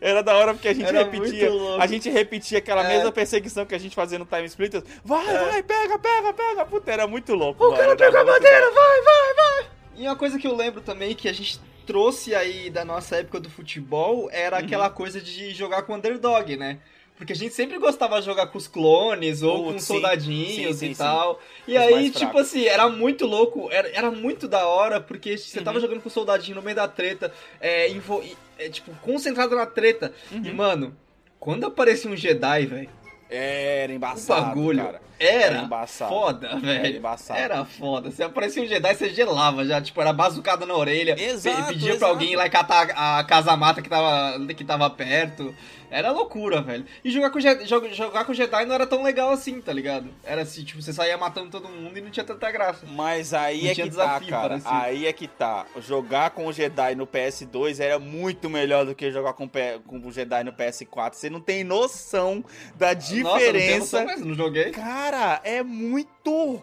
[0.00, 1.50] Era da hora porque a gente Era repetia.
[1.78, 2.88] A gente repetia aquela É.
[2.88, 4.84] mesma perseguição que a gente fazia no Time Splitters.
[5.04, 6.64] Vai, vai, pega, pega, pega.
[6.64, 7.62] Puta, era muito louco.
[7.62, 9.77] O mano, cara pegou a bandeira, vai, vai, vai!
[9.98, 13.40] E uma coisa que eu lembro também que a gente trouxe aí da nossa época
[13.40, 14.64] do futebol era Uhum.
[14.64, 16.78] aquela coisa de jogar com underdog, né?
[17.16, 19.86] Porque a gente sempre gostava de jogar com os clones ou Putz, com sim.
[19.86, 21.40] soldadinhos Sim, sim, e tal.
[21.66, 25.60] E Os aí, tipo assim, era muito louco, era, era muito da hora, porque você
[25.60, 25.82] tava Uhum.
[25.82, 28.22] jogando com o soldadinho no meio da treta, é, invo-
[28.56, 30.12] é, tipo, concentrado na treta.
[30.30, 30.44] Uhum.
[30.44, 30.96] E, mano,
[31.40, 32.90] quando aparecia um Jedi, velho,
[33.28, 35.02] Era o embaçado, bagulho cara.
[35.18, 36.10] Era, Era embaçado.
[36.10, 36.96] foda, Era velho.
[36.98, 37.40] embaçado.
[37.40, 38.10] Era foda.
[38.10, 39.80] Se aparecia um Jedi, você gelava já.
[39.80, 41.14] Tipo, era bazucada na orelha.
[41.20, 41.98] Exato, pe- Pedia exato.
[41.98, 45.54] pra alguém ir lá e catar a casa-mata que tava, que tava perto.
[45.90, 46.84] Era loucura, velho.
[47.02, 50.10] E jogar com, jogar com Jedi não era tão legal assim, tá ligado?
[50.22, 52.84] Era assim, tipo, você saía matando todo mundo e não tinha tanta graça.
[52.90, 54.48] Mas aí Não é que tá, desafio, cara.
[54.50, 54.70] parecia.
[54.70, 55.64] Aí é que tá.
[55.80, 60.12] Jogar com o Jedi no PS2 era muito melhor do que jogar com, com o
[60.12, 61.14] Jedi no PS4.
[61.14, 62.44] Você não tem noção
[62.76, 63.78] da Nossa, não diferença.
[63.78, 64.70] noção mesmo, não joguei.
[64.72, 65.07] Cara,
[65.44, 66.10] é muito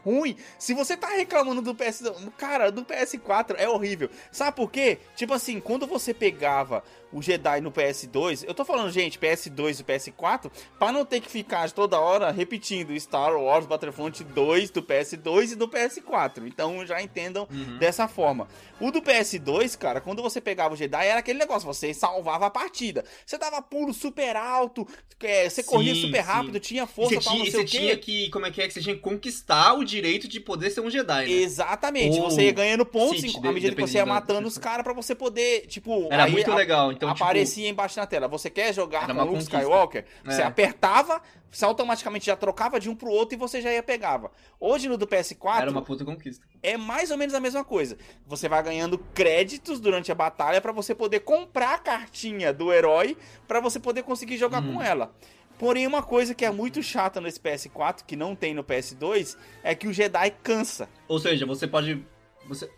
[0.03, 0.35] ruim.
[0.59, 2.03] Se você tá reclamando do PS,
[2.37, 4.09] cara, do PS4 é horrível.
[4.31, 4.99] Sabe por quê?
[5.15, 9.83] Tipo assim, quando você pegava o Jedi no PS2, eu tô falando, gente, PS2 e
[9.83, 15.51] PS4, pra não ter que ficar toda hora repetindo Star Wars Battlefront 2 do PS2
[15.53, 16.45] e do PS4.
[16.45, 17.77] Então já entendam Uhum.
[17.77, 18.47] dessa forma.
[18.81, 22.49] O do PS2, cara, quando você pegava o Jedi, era aquele negócio, você salvava a
[22.49, 23.05] partida.
[23.25, 24.85] Você dava pulo super alto,
[25.21, 26.27] é, você corria Sim, super sim.
[26.29, 27.77] rápido, tinha E força você, pra tinha, não e sei você o quê.
[27.77, 30.69] tinha que, como é que é, que você tinha que conquistar o direito de poder
[30.69, 31.31] ser um Jedi, né?
[31.31, 34.83] Exatamente, Ou você ia ganhando pontos Sith, à medida que você ia matando os caras
[34.83, 36.91] pra você poder, tipo, Era muito legal.
[36.91, 38.27] Então, tipo, aparecia embaixo na tela.
[38.27, 39.39] Você quer jogar com Luke.
[39.43, 40.05] Skywalker?
[40.25, 40.45] Você É.
[40.45, 44.31] apertava, você automaticamente já trocava de um pro outro e você já ia pegava.
[44.59, 46.45] Hoje no do PS4 era uma puta conquista.
[46.61, 47.97] é mais ou menos a mesma coisa.
[48.27, 53.15] Você vai ganhando créditos durante a batalha pra você poder comprar a cartinha do herói
[53.47, 54.75] pra você poder conseguir jogar Uhum.
[54.75, 55.13] com ela.
[55.57, 59.73] Porém, uma coisa que é muito chata nesse PS4, que não tem no PS2, é
[59.73, 60.89] que o Jedi cansa.
[61.07, 62.03] Ou seja, você pode.
[62.47, 62.69] Você.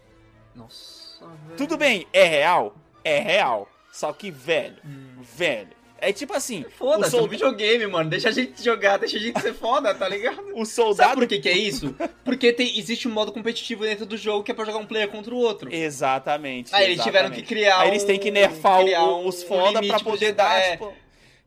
[0.56, 1.58] Nossa, velho.
[1.58, 2.76] Tudo bem, é real?
[3.04, 3.70] É real.
[3.92, 5.18] Só que, velho, Hum.
[5.22, 5.76] velho.
[6.00, 8.08] É tipo assim, Foda-se, o, é um solda- videogame, mano.
[8.08, 10.40] Deixa a gente jogar, deixa a gente ser foda, tá ligado?
[10.54, 11.14] o Sabe soldado.
[11.16, 11.96] por que, que é isso?
[12.24, 15.10] Porque tem, existe um modo competitivo dentro do jogo que é pra jogar um player
[15.10, 15.74] contra o outro.
[15.74, 16.74] Exatamente.
[16.76, 17.42] Aí eles tiveram exatamente.
[17.48, 20.60] que criar Aí eles têm que nerfar um, os um foda limite pra poder dar,
[20.60, 20.72] é.
[20.74, 20.94] tipo,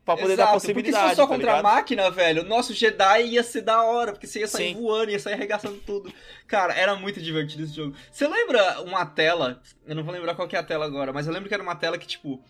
[0.05, 0.93] pra poder dar Exato, possibilidade.
[0.97, 1.73] Porque se for só tá contra a ligado?
[1.75, 4.81] máquina, velho, o nosso Jedi ia ser da hora, porque você ia sair Sim.
[4.81, 6.13] voando, ia sair arregaçando tudo.
[6.47, 7.95] Cara, era muito divertido esse jogo.
[8.11, 11.27] Você lembra uma tela, eu não vou lembrar qual que é a tela agora, mas
[11.27, 12.43] eu lembro que era uma tela que, tipo,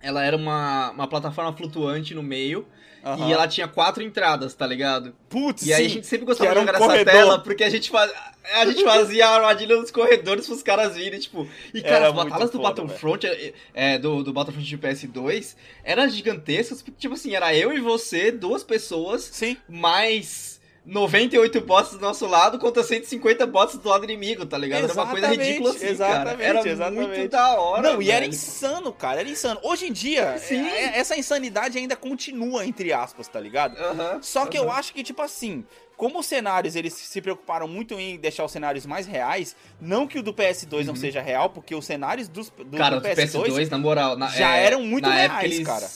[0.00, 2.66] ela era uma, uma plataforma flutuante no meio,
[3.04, 3.28] Aham.
[3.28, 5.14] e ela tinha quatro entradas, tá ligado?
[5.28, 5.94] Putz, E aí a sim.
[5.96, 7.12] gente sempre gostava de um jogar nessa corredor.
[7.12, 8.12] tela, porque a gente, faz...
[8.54, 11.46] a gente fazia a armadilha nos corredores pros caras virem, tipo...
[11.74, 15.54] E, cara, Era as batalhas do foda, Battlefront, é, é, do, do Battlefront de PS2,
[15.84, 19.56] eram gigantescas, porque, tipo assim, era eu e você, duas pessoas, Sim.
[19.68, 24.84] mais 98 bots do nosso lado contra 150 bots do lado inimigo, tá ligado?
[24.84, 26.42] Era uma coisa Exatamente, ridícula assim, exatamente, cara.
[26.44, 27.18] Era exatamente.
[27.18, 28.30] muito da hora, Não, e era velho.
[28.30, 29.20] insano, cara.
[29.20, 29.60] Era insano.
[29.62, 30.66] Hoje em dia, Sim.
[30.66, 33.76] é- essa insanidade ainda continua, entre aspas, tá ligado?
[33.78, 34.78] Aham, Só que eu aham.
[34.78, 35.62] acho que, tipo assim,
[35.98, 40.18] como os cenários eles se preocuparam muito em deixar os cenários mais reais, não que
[40.18, 42.70] o do PS2 não seja real, porque os cenários dos, do, Uhum.
[42.70, 45.66] Cara, do os PS2, na moral, na- já é, eram muito reais, eles...
[45.66, 45.86] cara.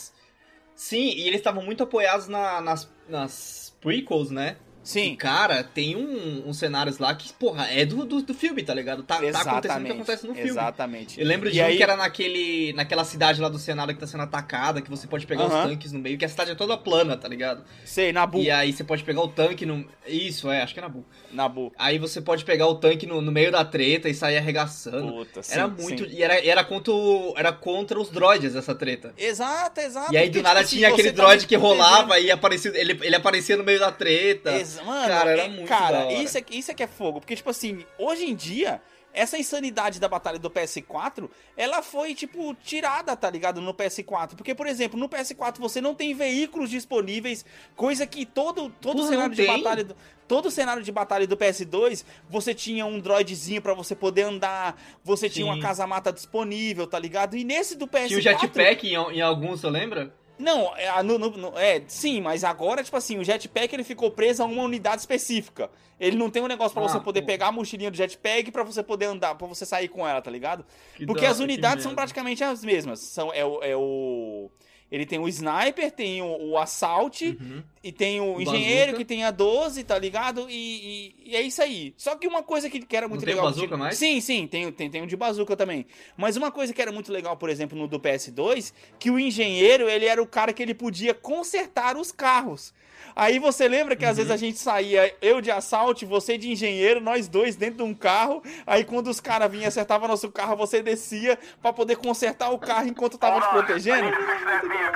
[0.75, 4.57] Sim, e eles estavam muito apoiados na- nas, nas prequels, né?
[4.83, 8.63] E, Sim, cara, tem um, uns cenários lá que, porra, é do, do, do filme,
[8.63, 9.01] tá ligado?
[9.03, 10.49] Tá, tá acontecendo o que acontece no filme.
[10.49, 11.19] Exatamente.
[11.21, 13.99] Eu lembro de E um aí- que era naquele, naquela cidade lá do cenário que
[13.99, 15.69] tá sendo atacada, que você pode pegar os Aham.
[15.69, 17.63] tanques no meio, que a cidade é toda plana, tá ligado?
[17.85, 18.39] Sei, Nabu.
[18.39, 19.85] E aí você pode pegar o tanque no.
[20.05, 21.05] Isso, é, acho que é Nabu.
[21.33, 21.73] Nabu.
[21.77, 25.11] Aí você pode pegar o tanque no, no meio da treta e sair arregaçando.
[25.11, 26.05] Puta, sim, era muito.
[26.05, 26.15] sim.
[26.15, 29.13] E era, era, contra, o- era contra os droids essa treta.
[29.17, 30.13] Exato, exato.
[30.13, 32.97] E aí do nada tipo assim, tinha aquele tá droid que rolava e aparecia, ele,
[33.01, 34.51] ele aparecia no meio da treta.
[34.85, 37.19] mano, cara, era é, muito cara isso, é, isso é que é fogo.
[37.19, 38.81] Porque, tipo assim, hoje em dia,
[39.13, 43.61] essa insanidade da batalha do PS4, ela foi, tipo, tirada, tá ligado?
[43.61, 44.35] No PS4.
[44.35, 47.45] Porque, por exemplo, no PS4 você não tem veículos disponíveis,
[47.75, 49.83] coisa que todo, todo Porra, cenário de batalha.
[49.83, 49.95] Do,
[50.27, 55.27] todo cenário de batalha do PS2, você tinha um droidzinho para você poder andar, você
[55.27, 55.35] Sim.
[55.35, 57.37] tinha uma casa-mata disponível, tá ligado?
[57.37, 58.07] E nesse do PS4.
[58.07, 60.13] Tinha o jetpack em, em alguns, você lembra?
[60.43, 64.43] Não, é, no, no, é, sim, mas agora, tipo assim, o jetpack ele ficou preso
[64.43, 65.69] a uma unidade específica.
[65.97, 67.27] Ele não tem um negócio para ah, você poder pô.
[67.27, 70.29] pegar a mochilinha do jetpack para você poder andar, para você sair com ela, tá
[70.29, 70.65] ligado?
[70.97, 72.99] Que Porque as unidades são praticamente as mesmas.
[72.99, 74.51] São, é, é o
[74.93, 77.63] ele tem o sniper, tem o, o assault uhum.
[77.83, 78.97] e tem o, o engenheiro bazooka.
[78.99, 80.45] que tem a 12, tá ligado?
[80.47, 81.95] E, e, e, é isso aí.
[81.97, 83.45] Só que uma coisa que, que era muito Não legal.
[83.45, 83.97] Tem bazooka mais?
[83.97, 85.87] Sim, sim, tem, tem, tem um de bazooka também.
[86.15, 89.89] Mas uma coisa que era muito legal, por exemplo, no do PS2, que o engenheiro,
[89.89, 92.71] ele era o cara que ele podia consertar os carros.
[93.15, 94.39] Aí você lembra que às vezes a uhum.
[94.39, 98.43] gente saía, eu de assalto, você de engenheiro, nós dois dentro de um carro.
[98.65, 102.87] Aí quando os caras vinham acertavam nosso carro, você descia para poder consertar o carro
[102.87, 104.09] enquanto tava te protegendo.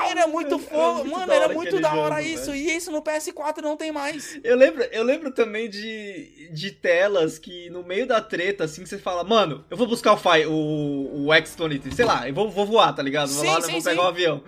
[0.09, 2.51] Era muito fogo, mano, era muito da hora jogo, isso.
[2.51, 2.57] Velho.
[2.57, 4.39] E isso no PS4 não tem mais.
[4.43, 8.97] Eu lembro, eu lembro também de, de telas que no meio da treta, assim, você
[8.97, 12.65] fala, mano, eu vou buscar o, Fi, o, o X-Tonity, sei lá, eu vou, vou
[12.65, 13.29] voar, tá ligado?
[13.29, 14.43] Vou sim, lá, sim, vou pegar o um avião.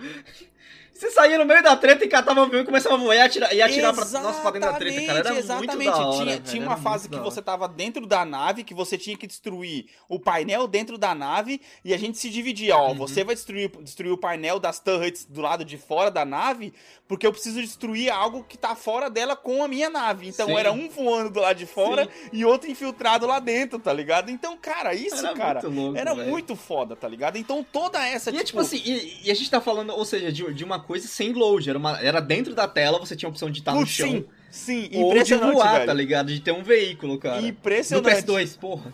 [1.00, 3.22] Você saía no meio da treta e catava o avião e começava a voar e
[3.22, 5.20] atirar, e atirar pra, nossa, pra dentro da treta, cara.
[5.20, 5.76] Era exatamente.
[5.78, 8.74] muito da hora, Tinha, velho, tinha uma fase que você tava dentro da nave, que
[8.74, 12.90] você tinha que destruir o painel dentro da nave, e a gente se dividia, ó,
[12.90, 12.96] uhum.
[12.96, 16.74] você vai destruir, destruir o painel das turrets do lado de fora da nave,
[17.08, 20.28] porque eu preciso destruir algo que tá fora dela com a minha nave.
[20.28, 20.58] Então Sim.
[20.58, 22.30] era um voando do lado de fora Sim.
[22.34, 24.30] e outro infiltrado lá dentro, tá ligado?
[24.30, 26.30] Então, cara, isso, era cara, muito louco, era véio.
[26.30, 27.38] muito foda, tá ligado?
[27.38, 28.42] Então toda essa, e tipo...
[28.42, 31.08] É, tipo assim, e, e, a gente tá falando, ou seja, de, de uma coisa
[31.08, 33.86] sem load, era, uma, era dentro da tela, você tinha a opção de estar no
[33.86, 34.10] chão.
[34.10, 35.86] Sim, sim, ou de voar, velho.
[35.86, 36.34] tá ligado?
[36.34, 37.44] De ter um veículo, cara.
[37.44, 38.26] Impressionante.
[38.26, 38.92] No PS2, porra.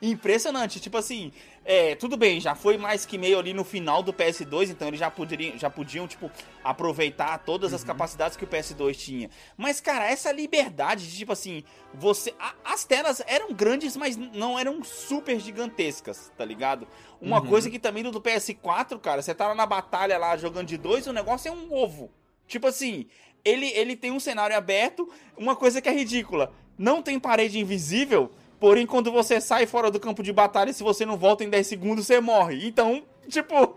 [0.00, 1.32] Impressionante, tipo assim,
[1.64, 5.00] é, tudo bem, já foi mais que meio ali no final do PS2, então eles
[5.00, 6.30] já poderiam, já podiam, tipo,
[6.62, 7.86] aproveitar todas as uhum.
[7.86, 9.30] capacidades que o PS2 tinha.
[9.56, 12.34] Mas, cara, essa liberdade de, tipo assim, você.
[12.38, 16.86] A, as telas eram grandes, mas não eram super gigantescas, tá ligado?
[17.20, 17.46] Uma uhum.
[17.46, 21.06] coisa que também do PS4, cara, você tá lá na batalha lá jogando de dois,
[21.06, 22.10] o negócio é um ovo.
[22.46, 23.06] Tipo assim,
[23.44, 26.52] ele, ele tem um cenário aberto, uma coisa que é ridícula.
[26.78, 28.30] Não tem parede invisível
[28.66, 31.64] Porém, quando você sai fora do campo de batalha, se você não volta em 10
[31.64, 32.66] segundos, você morre.
[32.66, 33.76] Então, tipo.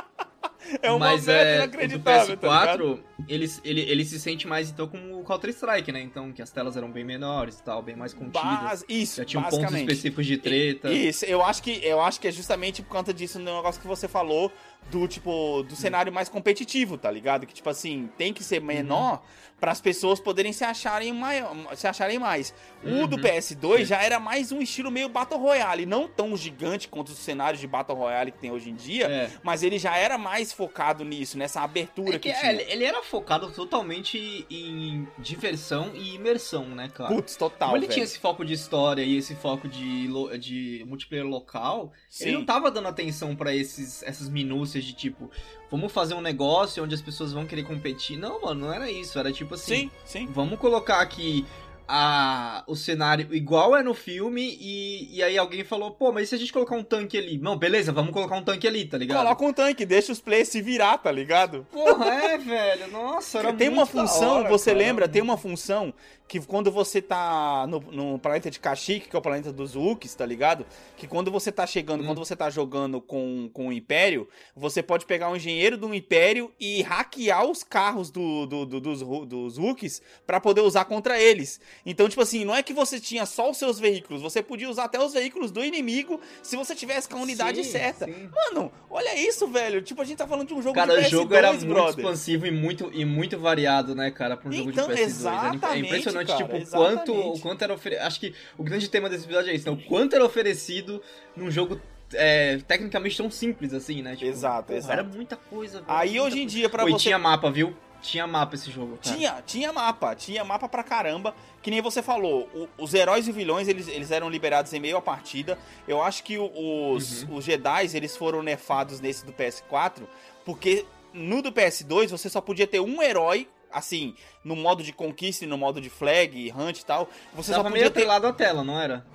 [0.82, 2.34] é uma Mas é, inacreditável.
[2.34, 6.00] O PS4, tá ele, ele, ele se sente mais então como o Counter-Strike, né?
[6.00, 8.42] Então, que as telas eram bem menores e tal, bem mais contidas.
[8.42, 8.84] Bas...
[8.88, 10.92] Isso, Já tinham pontos específicos de treta.
[10.92, 13.86] Isso, eu acho que eu acho que é justamente por conta disso no negócio que
[13.86, 14.52] você falou
[14.90, 17.46] do tipo do cenário mais competitivo, tá ligado?
[17.46, 21.54] Que tipo assim, tem que ser menor uhum para as pessoas poderem se acharem, maior,
[21.76, 22.52] se acharem mais.
[22.82, 23.04] Uhum.
[23.04, 27.10] O do PS2 já era mais um estilo meio Battle Royale, não tão gigante quanto
[27.10, 29.30] os cenários de Battle Royale que tem hoje em dia, é.
[29.40, 32.50] mas ele já era mais focado nisso, nessa abertura é que, que, tinha.
[32.50, 37.14] É, ele era focado totalmente em diversão e imersão, né, cara?
[37.14, 37.68] Putz, total.
[37.68, 37.92] Como ele velho.
[37.92, 42.24] tinha esse foco de história e esse foco de, de multiplayer local, Sim.
[42.24, 45.30] ele não tava dando atenção para esses essas minúcias de tipo,
[45.70, 48.18] vamos fazer um negócio onde as pessoas vão querer competir.
[48.18, 49.18] Não, mano, não era isso.
[49.18, 50.26] Era tipo assim, sim, sim.
[50.32, 51.44] vamos colocar aqui
[51.86, 56.26] a, o cenário igual é no filme e, e aí alguém falou, pô, mas e
[56.28, 57.38] se a gente colocar um tanque ali?
[57.38, 59.18] Não, beleza, vamos colocar um tanque ali, tá ligado?
[59.18, 61.66] Coloca um tanque, deixa os players se virar, tá ligado?
[61.72, 64.84] Porra, é, velho, nossa, era Tem uma função, hora, você cara.
[64.84, 65.08] lembra?
[65.08, 65.92] Tem uma função
[66.32, 70.14] que quando você tá no, no planeta de Kashyyyk, que é o planeta dos Wookies,
[70.14, 70.64] tá ligado?
[70.96, 72.06] Que quando você tá chegando, hum.
[72.06, 76.50] quando você tá jogando com, com o Império, você pode pegar um engenheiro do Império
[76.58, 81.60] e hackear os carros do, do, do dos, dos Wookiees pra poder usar contra eles.
[81.84, 84.84] Então, tipo assim, não é que você tinha só os seus veículos, você podia usar
[84.84, 88.04] até os veículos do inimigo se você tivesse com a unidade sim, certa.
[88.06, 88.30] Sim.
[88.34, 89.82] Mano, olha isso, velho.
[89.82, 91.68] Tipo, a gente tá falando de um jogo cara, de PS2, o jogo era brother.
[91.68, 94.98] muito expansivo e muito, e muito variado, né, cara, pra um jogo então, de PS2.
[95.00, 96.96] Exatamente, é impressionante, cara, tipo, exatamente.
[96.96, 98.06] quanto, o quanto era oferecido.
[98.06, 99.76] Acho que o grande tema desse episódio é isso, né?
[99.76, 101.02] O quanto era oferecido
[101.36, 101.80] num jogo
[102.14, 104.14] é, tecnicamente tão simples assim, né?
[104.14, 104.92] Tipo, exato, porra, exato.
[104.92, 105.80] Era muita coisa.
[105.80, 107.04] Velho, Aí hoje em dia, pra Oi, você.
[107.04, 107.74] tinha mapa, viu?
[108.02, 108.98] Tinha mapa esse jogo.
[109.02, 109.16] Cara.
[109.16, 111.34] Tinha, tinha mapa, tinha mapa pra caramba.
[111.62, 114.96] Que nem você falou, o, os heróis e vilões eles, eles eram liberados em meio
[114.96, 115.56] à partida.
[115.86, 117.36] Eu acho que os, uhum.
[117.36, 120.02] os Jedi eles foram nerfados nesse do PS4,
[120.44, 120.84] porque
[121.14, 125.48] no do PS2 você só podia ter um herói assim, no modo de conquista e
[125.48, 127.08] no modo de flag, hunt e tal.
[127.32, 129.06] Você Tava só podia meio ter lado a tela, não era?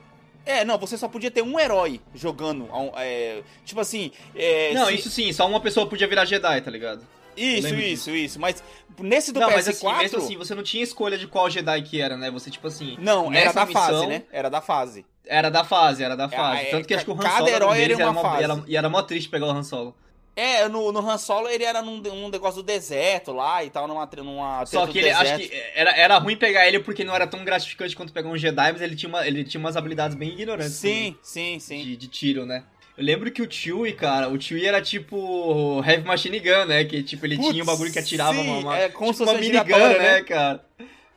[0.46, 2.70] É, não, você só podia ter um herói jogando.
[2.96, 4.12] É, tipo assim.
[4.34, 4.96] É, não, se...
[4.96, 7.06] isso sim, só uma pessoa podia virar Jedi, tá ligado?
[7.38, 8.40] Isso, isso, isso.
[8.40, 8.64] Mas
[9.00, 9.54] nesse do não, PS4.
[9.54, 12.32] Mas assim, mesmo assim, você não tinha escolha de qual Jedi que era, né?
[12.32, 12.98] Você, tipo assim.
[13.00, 14.24] Não, era da missão, fase, né?
[14.32, 15.06] Era da fase.
[15.26, 16.62] Era da fase, era da fase.
[16.62, 18.44] É, Tanto que acho que o Han cada Solo herói era, era uma fase.
[18.44, 19.96] Era, e era mó triste pegar o Han Solo.
[20.36, 23.88] É, no, no Han Solo ele era num, num negócio do deserto lá e tal,
[23.88, 24.08] numa.
[24.18, 27.44] numa Só que ele, acho que era, era ruim pegar ele porque não era tão
[27.44, 30.74] gratificante quanto pegar um Jedi, mas ele tinha, uma, ele tinha umas habilidades bem ignorantes.
[30.74, 31.82] Sim, sim, sim.
[31.84, 32.64] De, de tiro, né?
[32.98, 36.84] Eu lembro que o Chewie, cara, o Chewie era tipo Heavy Machine Gun, né?
[36.84, 39.24] Que tipo, ele Putz, tinha um bagulho que atirava sim, uma, uma, é, como tipo,
[39.24, 39.98] uma minigun, né?
[40.00, 40.66] né, cara?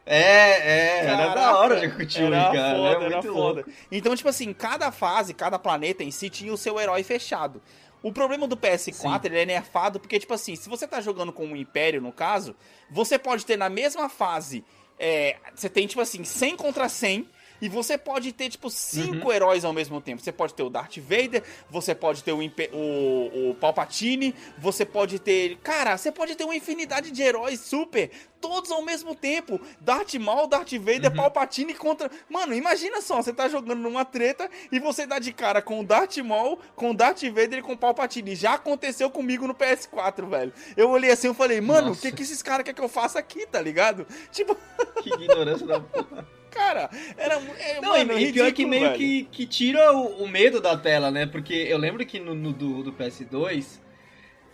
[0.04, 2.76] É, é, Caraca, era da hora de o era cara.
[2.76, 3.60] Foda, era, era muito foda.
[3.60, 3.70] louco.
[3.90, 7.62] Então, tipo assim, cada fase, cada planeta em si tinha o seu herói fechado.
[8.02, 9.20] O problema do PS4, Sim.
[9.24, 12.56] ele é nerfado porque, tipo assim, se você tá jogando com o Império, no caso,
[12.90, 14.64] você pode ter na mesma fase,
[14.98, 17.28] é, você tem, tipo assim, 100 contra 100,
[17.60, 19.32] e você pode ter, tipo, cinco uhum.
[19.32, 20.22] heróis ao mesmo tempo.
[20.22, 25.18] Você pode ter o Darth Vader, você pode ter o, o, o Palpatine, você pode
[25.18, 25.56] ter.
[25.58, 29.60] Cara, você pode ter uma infinidade de heróis super, todos ao mesmo tempo.
[29.80, 31.16] Darth Maul, Darth Vader, uhum.
[31.16, 32.10] Palpatine contra.
[32.28, 35.84] Mano, imagina só, você tá jogando numa treta e você dá de cara com o
[35.84, 38.34] Darth Maul, com o Darth Vader e com o Palpatine.
[38.34, 40.52] Já aconteceu comigo no PS4, velho.
[40.76, 43.18] Eu olhei assim e falei, mano, o que, que esses caras querem que eu faça
[43.18, 44.06] aqui, tá ligado?
[44.30, 44.56] Tipo.
[45.02, 46.26] Que ignorância da porra.
[46.50, 47.34] Cara, era.
[47.58, 50.76] É, não, mano, e ridículo, pior que meio que, que tira o, o, medo da
[50.76, 51.26] tela, né?
[51.26, 53.78] Porque eu lembro que no, no do, do PS2.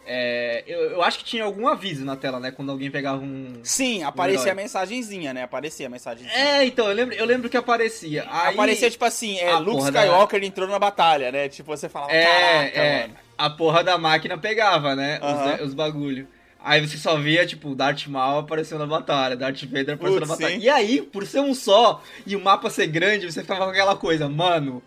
[0.08, 2.52] É, eu, eu, acho que tinha algum aviso na tela, né?
[2.52, 3.54] Quando alguém pegava um.
[3.64, 5.42] Sim, aparecia um a mensagenzinha, né?
[5.42, 6.32] Aparecia a mensagenzinha.
[6.32, 8.24] É, então, eu lembro, eu lembro que aparecia.
[8.30, 8.54] Aí...
[8.54, 10.46] Aparecia, tipo assim, é, Luke Skywalker da...
[10.46, 11.48] entrou na batalha, né?
[11.48, 13.14] Tipo, você falava, é, caraca, é, mano.
[13.36, 15.18] A porra da máquina pegava, né?
[15.60, 16.28] Os, os bagulho.
[16.62, 20.54] Aí você só via, tipo, Darth Maul aparecendo na batalha, Darth Vader aparecendo na batalha.
[20.54, 20.60] Sim.
[20.60, 23.96] E aí, por ser um só e o mapa ser grande, você ficava com aquela
[23.96, 24.82] coisa, mano,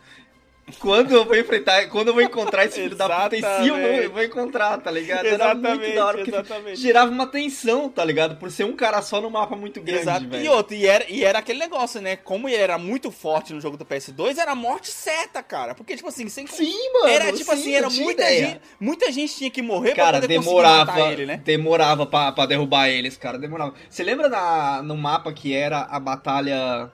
[0.78, 4.12] quando eu vou enfrentar, quando eu vou encontrar esse filho da puta em si, eu
[4.12, 5.26] vou, encontrar, tá ligado?
[5.26, 6.80] Exatamente, Era muito da hora, porque exatamente.
[6.80, 8.36] gerava uma tensão, tá ligado?
[8.38, 10.28] Por ser um cara só no mapa muito grande, Exato.
[10.28, 10.46] velho.
[10.46, 12.16] E outro, e era, e era aquele negócio, né?
[12.16, 15.74] Como ele era muito forte no jogo do PS2, era morte certa, cara.
[15.74, 16.46] Porque, tipo assim, sem...
[16.48, 17.08] Sim, mano.
[17.08, 18.48] Era, tipo sim, assim, era muita ideia.
[18.48, 21.42] gente, muita gente tinha que morrer cara, pra poder demorava, ele, né?
[21.44, 23.74] Demorava pra, pra derrubar eles, cara, demorava.
[23.90, 26.92] Você lembra na, no mapa que era a batalha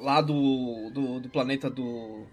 [0.00, 2.26] lá do, do, do planeta do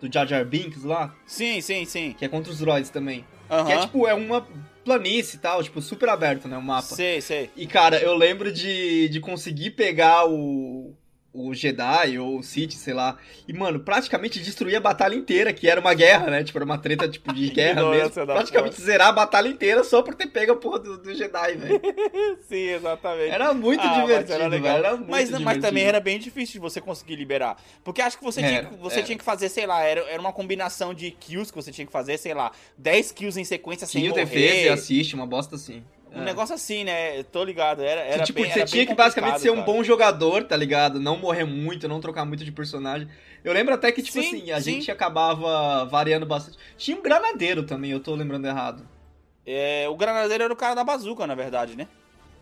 [0.00, 1.14] do Jar Jar Binks lá.
[1.26, 2.14] Sim, sim, sim.
[2.18, 3.24] Que é contra os droids também.
[3.50, 3.64] Uhum.
[3.64, 4.46] Que é tipo, é uma
[4.84, 6.82] planície e tal, tipo, super aberto, né, o mapa.
[6.82, 7.50] Sei, sei.
[7.54, 10.94] E, cara, eu lembro de, de conseguir pegar o,
[11.32, 13.18] o Jedi ou o Sith, sei lá.
[13.46, 16.42] E, mano, praticamente destruir a batalha inteira, que era uma guerra, né?
[16.42, 18.26] Tipo, era uma treta tipo de guerra mesmo.
[18.26, 18.86] Praticamente porra.
[18.86, 21.80] zerar a batalha inteira só por ter pego a porra do, do Jedi, velho.
[22.48, 23.30] Sim, exatamente.
[23.30, 24.76] Era muito ah, divertido, era legal.
[24.78, 25.44] Era muito mas, divertido.
[25.44, 27.56] mas também era bem difícil de você conseguir liberar.
[27.84, 30.32] Porque acho que você, era, tinha, você tinha que fazer, sei lá, era, era uma
[30.32, 34.02] combinação de kills que você tinha que fazer, sei lá, 10 kills em sequência sem
[34.02, 34.24] Kill, morrer.
[34.24, 35.82] defesa e assiste, uma bosta assim.
[36.14, 36.24] Um é.
[36.24, 37.22] negócio assim, né?
[37.24, 37.82] Tô ligado.
[37.82, 40.98] Era, era tipo, bem, você era tinha que basicamente ser um bom jogador, tá ligado?
[40.98, 43.08] Não morrer muito, não trocar muito de personagem.
[43.44, 44.72] Eu lembro até que, tipo sim, assim, a sim.
[44.72, 46.58] gente acabava variando bastante.
[46.76, 48.88] Tinha um granadeiro também, eu tô lembrando errado.
[49.46, 51.88] É, o granadeiro era o cara da bazuca, na verdade, né?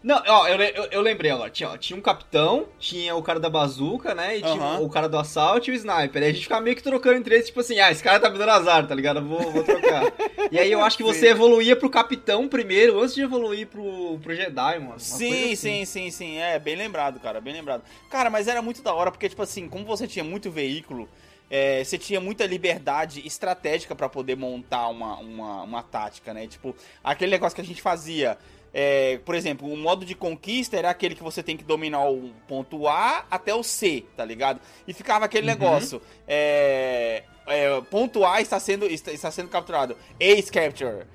[0.07, 1.51] Não, ó, eu, eu, eu lembrei agora.
[1.51, 4.37] Tinha, ó, tinha um capitão, tinha o cara da bazuca, né?
[4.37, 4.79] E tinha Aham.
[4.79, 6.23] o cara do assalto e o sniper.
[6.23, 8.31] Aí a gente ficava meio que trocando entre eles, tipo assim, ah, esse cara tá
[8.31, 9.21] me dando azar, tá ligado?
[9.21, 10.13] Vou, vou trocar.
[10.53, 11.27] e aí eu acho que você Sim.
[11.27, 15.01] evoluía pro capitão primeiro, antes de evoluir pro, pro Jedi, mano.
[15.01, 15.57] Sim, assim.
[15.57, 16.39] sim, sim, sim.
[16.39, 17.83] É, bem lembrado, cara, bem lembrado.
[18.09, 21.09] Cara, mas era muito da hora, porque, tipo assim, como você tinha muito veículo,
[21.51, 26.47] é, você tinha muita liberdade estratégica pra poder montar uma, uma, uma tática, né?
[26.47, 28.37] Tipo, aquele negócio que a gente fazia.
[28.75, 32.31] é, por exemplo, o modo de conquista era aquele que você tem que dominar o
[32.47, 34.61] ponto A até o C, tá ligado?
[34.87, 35.55] E ficava aquele Uhum.
[35.55, 36.03] negócio.
[36.29, 39.97] É, é, ponto A está sendo, está, está sendo capturado.
[40.21, 41.07] Ace capture.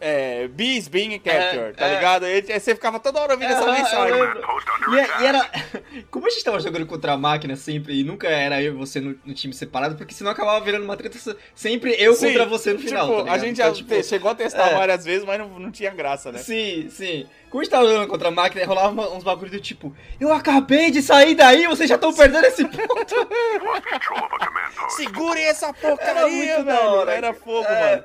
[0.00, 1.94] É, B is being captured, tá é.
[1.94, 2.26] ligado?
[2.26, 4.14] E aí você ficava toda hora ouvindo essa Aham, mensagem.
[4.92, 5.50] E, é- e era.
[6.10, 9.00] Como a gente tava jogando contra a máquina sempre, e nunca era eu e você
[9.00, 11.16] no, no time separado, porque senão acabava virando uma treta
[11.54, 13.06] sempre eu Sim, contra você no final.
[13.08, 14.74] Tipo, tá a gente Então, já tipo, chegou a testar é.
[14.74, 16.38] várias vezes, mas não, não tinha graça, né?
[16.38, 17.26] Sim, sim.
[17.48, 20.32] Como a gente tava jogando contra a máquina, rolava uma- uns bagulho do tipo, eu
[20.32, 23.14] acabei de sair daí, vocês já estão perdendo esse ponto.
[24.90, 26.64] Segurem essa porcaria, Era muito velho.
[26.64, 27.12] da hora.
[27.14, 27.90] Era fogo, É.
[27.90, 28.04] mano.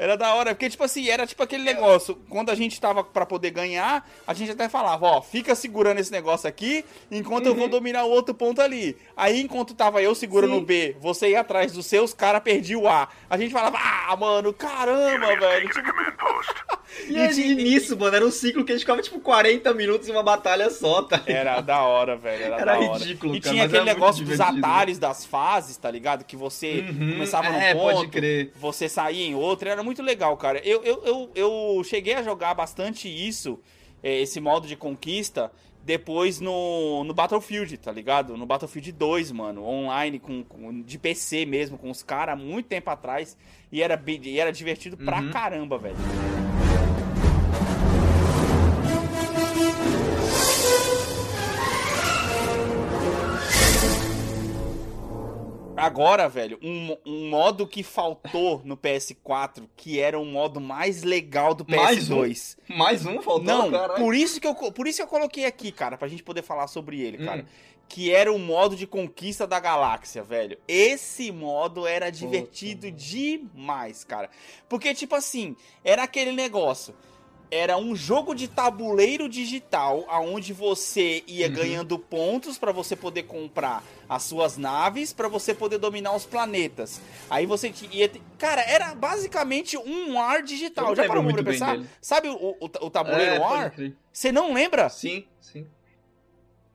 [0.00, 2.16] Era da hora, porque, tipo assim, era tipo aquele negócio.
[2.30, 6.10] Quando a gente tava pra poder ganhar, a gente até falava, ó, fica segurando esse
[6.10, 8.96] negócio aqui, enquanto eu vou dominar o outro ponto ali.
[9.14, 10.56] Aí, enquanto tava eu segurando Uhum.
[10.56, 10.62] Sim.
[10.62, 13.08] o B, você ia atrás dos seus, cara perdia o A.
[13.28, 15.68] A gente falava, ah, mano, caramba, velho.
[15.68, 20.08] Tipo, E, e, nisso, mano, era um ciclo que a gente ficava tipo 40 minutos
[20.08, 21.36] em uma batalha só, tá ligado?
[21.36, 22.44] Era da hora, velho.
[22.44, 26.24] Era, era ridículo, E cara, tinha aquele negócio dos atalhos das fases, tá ligado?
[26.24, 28.52] Que você uhum, começava num é, ponto, pode crer.
[28.56, 29.68] você saía em outro.
[29.68, 30.60] Era muito legal, cara.
[30.64, 33.58] Eu, eu, eu, eu cheguei a jogar bastante isso,
[34.02, 35.50] é, esse modo de conquista,
[35.82, 38.36] depois no, no Battlefield, tá ligado?
[38.36, 42.90] No Battlefield 2, mano, online, com, com de PC mesmo, com os caras, muito tempo
[42.90, 43.36] atrás.
[43.72, 45.04] E era, e era divertido uhum.
[45.04, 45.96] pra caramba, velho.
[55.80, 61.54] Agora, velho, um, um modo que faltou no PS4, que era o modo mais legal
[61.54, 61.76] do PS2.
[61.76, 65.44] Mais um, mais um faltou, Não, por isso, que eu, por isso que eu coloquei
[65.44, 67.42] aqui, cara, pra gente poder falar sobre ele, cara.
[67.42, 67.70] Hum.
[67.88, 70.56] Que era o modo de conquista da galáxia, velho.
[70.68, 74.30] Esse modo era divertido Puta, demais, cara.
[74.68, 76.94] Porque, tipo assim, era aquele negócio
[77.50, 81.52] era um jogo de tabuleiro digital aonde você ia uhum.
[81.52, 87.00] ganhando pontos para você poder comprar as suas naves para você poder dominar os planetas.
[87.28, 88.20] Aí você ia ter...
[88.38, 90.94] cara, era basicamente um ar digital.
[90.94, 91.80] Já parou pra pensar?
[92.00, 93.74] Sabe o, o, o tabuleiro é, ar?
[94.12, 94.88] Você não lembra?
[94.88, 95.66] Sim, sim.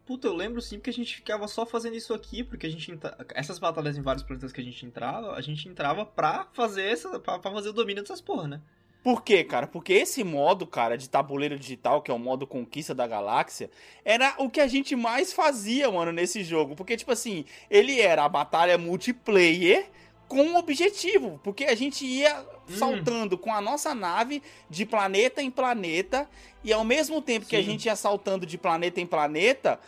[0.06, 2.92] Puta, eu lembro sim porque a gente ficava só fazendo isso aqui, porque a gente
[2.92, 3.18] entra...
[3.34, 7.20] essas batalhas em vários planetas que a gente entrava, a gente entrava pra fazer essa
[7.20, 8.62] para fazer o domínio dessas porra, né?
[9.06, 9.68] Por quê, cara?
[9.68, 13.70] Porque esse modo, cara, de tabuleiro digital, que é o modo conquista da galáxia,
[14.04, 16.76] era o que a gente mais fazia, mano, nesse jogo.
[16.76, 19.92] Porque, tipo assim, ele era a batalha multiplayer
[20.28, 21.40] com um objetivo.
[21.44, 22.36] Porque a gente ia
[22.68, 22.76] hum.
[22.76, 24.42] saltando com a nossa nave
[24.72, 26.28] de planeta em planeta.
[26.64, 27.50] E ao mesmo tempo Sim.
[27.52, 29.80] que a gente ia saltando de planeta em planeta,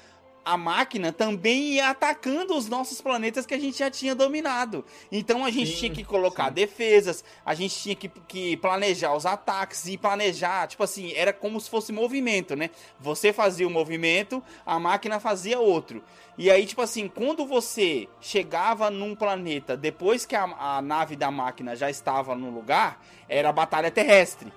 [0.48, 4.86] a máquina também ia atacando os nossos planetas que a gente já tinha dominado.
[5.12, 6.54] Então a gente sim, tinha que colocar sim.
[6.54, 11.60] defesas, a gente tinha que, que, planejar os ataques e planejar, tipo assim, era como
[11.60, 12.70] se fosse movimento, né?
[12.98, 16.02] Você fazia o um movimento, a máquina fazia outro.
[16.38, 21.30] E aí, tipo assim, quando você chegava num planeta depois que a, a nave da
[21.30, 24.50] máquina já estava no lugar, era a batalha terrestre.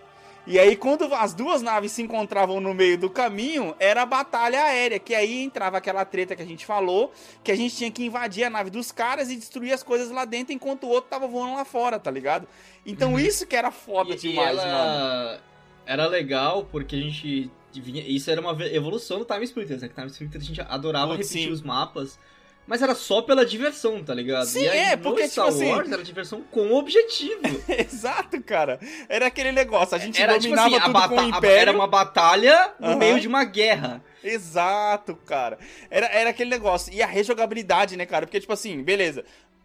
[0.47, 4.62] E aí, quando as duas naves se encontravam no meio do caminho, era a batalha
[4.64, 7.12] aérea, que aí entrava aquela treta que a gente falou,
[7.45, 10.24] que a gente tinha que invadir a nave dos caras e destruir as coisas lá
[10.24, 12.49] dentro, enquanto o outro tava voando lá fora, tá ligado?
[12.84, 13.18] Então uhum.
[13.18, 14.66] isso que era foda e, demais, e ela...
[14.66, 15.41] mano.
[15.86, 18.03] Era legal porque a gente vinha...
[18.07, 19.88] Isso era uma evolução do Time Splitters, né?
[19.88, 21.53] Que Time Splitters a gente adorava Putz, repetir sim.
[21.53, 22.18] os mapas
[22.71, 24.47] mas era só pela diversão, tá ligado?
[24.47, 25.93] Sim, aí, é, porque Star tipo assim, Wars assim...
[25.93, 27.41] era diversão com objetivo.
[27.68, 28.79] Exato, cara.
[29.09, 31.59] Era aquele negócio, a gente era, tipo dominava tipo assim, tudo com o Império.
[31.59, 32.97] Era uma batalha no uhum.
[32.97, 34.01] meio de uma guerra.
[34.23, 35.59] Exato, cara.
[35.91, 36.95] Era, era aquele negócio.
[36.95, 38.25] E a rejogabilidade, né, cara?
[38.25, 39.25] Porque, tipo assim, beleza.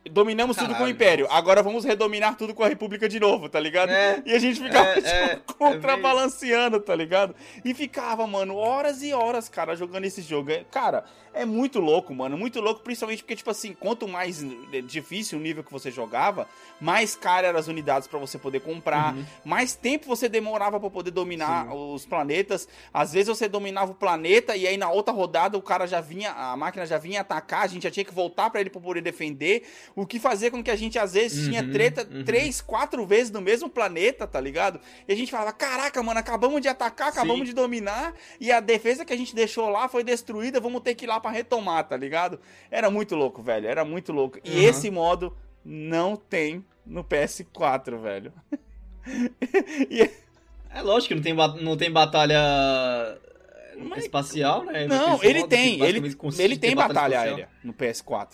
[0.09, 1.25] Dominamos Caralho, tudo com o Império.
[1.25, 1.37] Nossa.
[1.37, 3.89] Agora vamos redominar tudo com a República de novo, tá ligado?
[3.89, 7.35] É, e a gente ficava é, tipo, é, contrabalanceando, tá ligado?
[7.63, 10.51] E ficava, mano, horas e horas, cara, jogando esse jogo.
[10.51, 12.37] É, cara, é muito louco, mano.
[12.37, 14.43] Muito louco, principalmente porque, tipo assim, quanto mais
[14.85, 16.47] difícil o nível que você jogava,
[16.79, 19.25] mais caro eram as unidades para você poder comprar, uhum.
[19.43, 21.93] mais tempo você demorava para poder dominar Sim.
[21.93, 22.67] os planetas.
[22.93, 26.31] Às vezes você dominava o planeta e aí na outra rodada o cara já vinha,
[26.31, 29.01] a máquina já vinha atacar, a gente já tinha que voltar para ele pra poder
[29.01, 29.67] defender.
[29.95, 31.51] O que fazia com que a gente, às vezes, uhum.
[31.51, 32.23] tinha treta uhum.
[32.23, 34.79] três, quatro vezes no mesmo planeta, tá ligado?
[35.07, 37.45] E a gente falava: caraca, mano, acabamos de atacar, acabamos Sim.
[37.45, 41.05] de dominar e a defesa que a gente deixou lá foi destruída, vamos ter que
[41.05, 42.39] ir lá pra retomar, tá ligado?
[42.69, 43.67] Era muito louco, velho.
[43.67, 44.37] Era muito louco.
[44.43, 44.61] E uhum.
[44.61, 48.31] esse modo não tem no PS4, velho.
[49.89, 50.09] e...
[50.69, 52.37] É lógico que não tem, não tem batalha
[53.77, 54.03] Mas...
[54.03, 54.85] espacial, né?
[54.85, 55.81] Não, ele tem.
[55.81, 58.31] Ele, ele tem batalha, batalha aérea no PS4.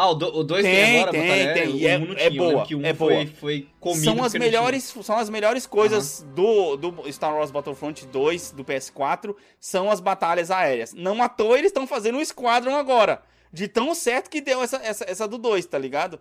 [0.00, 1.76] Ah, o 2 tem, tem agora, tem, batalha tem.
[1.76, 1.94] E é,
[2.26, 3.26] é boa, que um é foi, boa.
[3.34, 6.76] Foi comido são as melhores, são as melhores coisas uhum.
[6.76, 10.94] do, do Star Wars Battlefront 2 do PS4, são as batalhas aéreas.
[10.94, 13.20] Não à toa eles estão fazendo um Squadron agora,
[13.52, 16.20] de tão certo que deu essa, essa, essa do 2, tá ligado?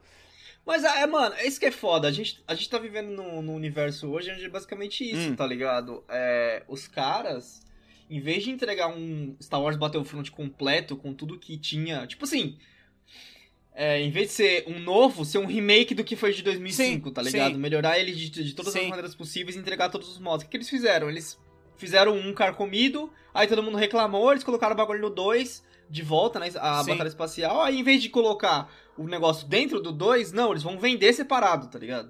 [0.65, 2.07] Mas, é, mano, é isso que é foda.
[2.07, 5.36] A gente, a gente tá vivendo no, no universo hoje onde é basicamente isso, hum.
[5.36, 6.03] tá ligado?
[6.09, 7.61] É, os caras,
[8.09, 12.07] em vez de entregar um Star Wars Battlefront completo com tudo que tinha.
[12.07, 12.57] Tipo assim,
[13.80, 17.09] é, em vez de ser um novo, ser um remake do que foi de 2005,
[17.09, 17.53] sim, tá ligado?
[17.53, 17.59] Sim.
[17.59, 18.80] Melhorar ele de, de todas sim.
[18.80, 20.41] as maneiras possíveis e entregar todos os modos.
[20.41, 21.07] O que, que eles fizeram?
[21.07, 21.39] Eles
[21.75, 26.39] fizeram um carcomido, aí todo mundo reclamou, eles colocaram o bagulho no 2 de volta,
[26.39, 26.49] né?
[26.55, 27.61] A batalha espacial.
[27.61, 28.67] Aí em vez de colocar
[28.97, 32.09] o negócio dentro do 2, não, eles vão vender separado, tá ligado?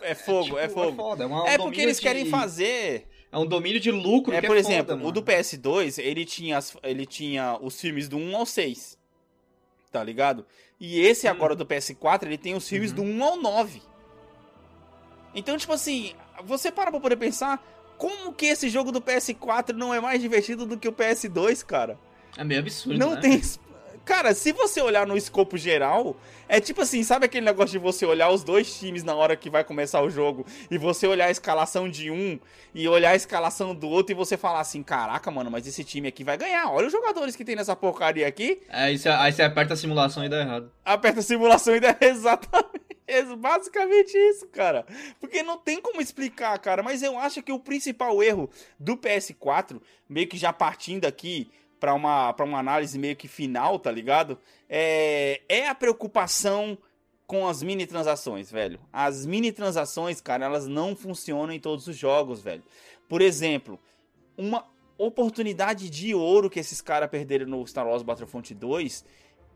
[0.00, 0.88] É fogo, é, tipo, é fogo.
[0.88, 2.02] É, foda, é, uma, é porque eles de...
[2.02, 3.08] querem fazer.
[3.30, 4.32] É um domínio de lucro.
[4.32, 8.16] É, por é exemplo, foda, o do PS2, ele tinha, ele tinha os filmes do
[8.16, 8.98] 1 ao 6.
[9.92, 10.46] Tá ligado?
[10.78, 12.96] E esse agora do PS4, ele tem os filmes uhum.
[12.96, 13.82] do 1 ao 9.
[15.34, 16.14] Então, tipo assim,
[16.44, 17.62] você para pra poder pensar,
[17.96, 21.98] Como que esse jogo do PS4 não é mais divertido do que o PS2, cara?
[22.36, 23.20] É meio absurdo, Não né?
[23.20, 23.40] tem.
[24.04, 26.14] Cara, se você olhar no escopo geral,
[26.46, 29.48] é tipo assim, sabe aquele negócio de você olhar os dois times na hora que
[29.48, 32.38] vai começar o jogo e você olhar a escalação de um
[32.74, 36.08] e olhar a escalação do outro e você falar assim, caraca, mano, mas esse time
[36.08, 36.70] aqui vai ganhar.
[36.70, 38.60] Olha os jogadores que tem nessa porcaria aqui.
[38.68, 40.70] Aí você, aí você aperta a simulação e dá errado.
[40.84, 42.84] Aperta a simulação e dá exatamente.
[43.38, 44.86] Basicamente isso, cara.
[45.20, 46.82] Porque não tem como explicar, cara.
[46.82, 51.50] Mas eu acho que o principal erro do PS4, meio que já partindo aqui
[51.84, 54.38] para uma, pra uma análise meio que final, tá ligado?
[54.70, 56.78] É, é a preocupação
[57.26, 58.80] com as mini transações, velho.
[58.90, 62.62] As mini transações, cara, elas não funcionam em todos os jogos, velho.
[63.06, 63.78] Por exemplo,
[64.34, 64.64] uma
[64.96, 69.04] oportunidade de ouro que esses caras perderam no Star Wars Battlefront 2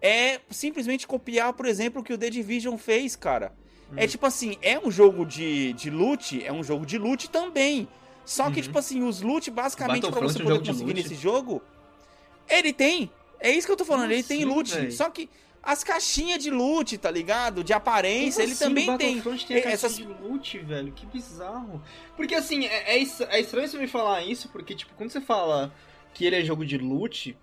[0.02, 3.54] é simplesmente copiar, por exemplo, o que o The Division fez, cara.
[3.96, 7.88] É tipo assim, é um jogo de, de loot, é um jogo de loot também.
[8.22, 8.62] Só que, Uhum.
[8.64, 11.62] tipo assim, os loot, basicamente, pra você é poder conseguir nesse jogo,
[12.48, 13.10] ele tem.
[13.40, 14.74] É isso que eu tô falando, ele tem assim, loot.
[14.74, 14.90] véi?
[14.90, 15.28] Só que
[15.62, 17.62] as caixinhas de loot, tá ligado?
[17.62, 19.16] De aparência, ele Como assim também o tem.
[19.16, 20.92] Battlefront tem a essas- de loot, velho.
[20.92, 21.82] Que bizarro.
[22.16, 25.72] Porque assim, é, é é estranho você me falar isso, porque, tipo, quando você fala
[26.14, 27.36] que ele é jogo de loot,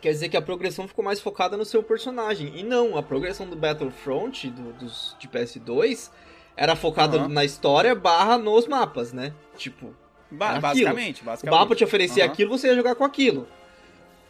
[0.00, 2.52] quer dizer que a progressão ficou mais focada no seu personagem.
[2.56, 6.10] E não, a progressão do Battlefront, do, dos, de PS2,
[6.56, 7.28] era focada Aham.
[7.28, 9.32] na história barra nos mapas, né?
[9.56, 9.94] Tipo,
[10.30, 10.60] Ba- Aquilo.
[10.62, 11.58] basicamente, o basicamente.
[11.60, 12.32] mapa te oferecia Aham.
[12.32, 13.46] aquilo, você ia jogar com aquilo.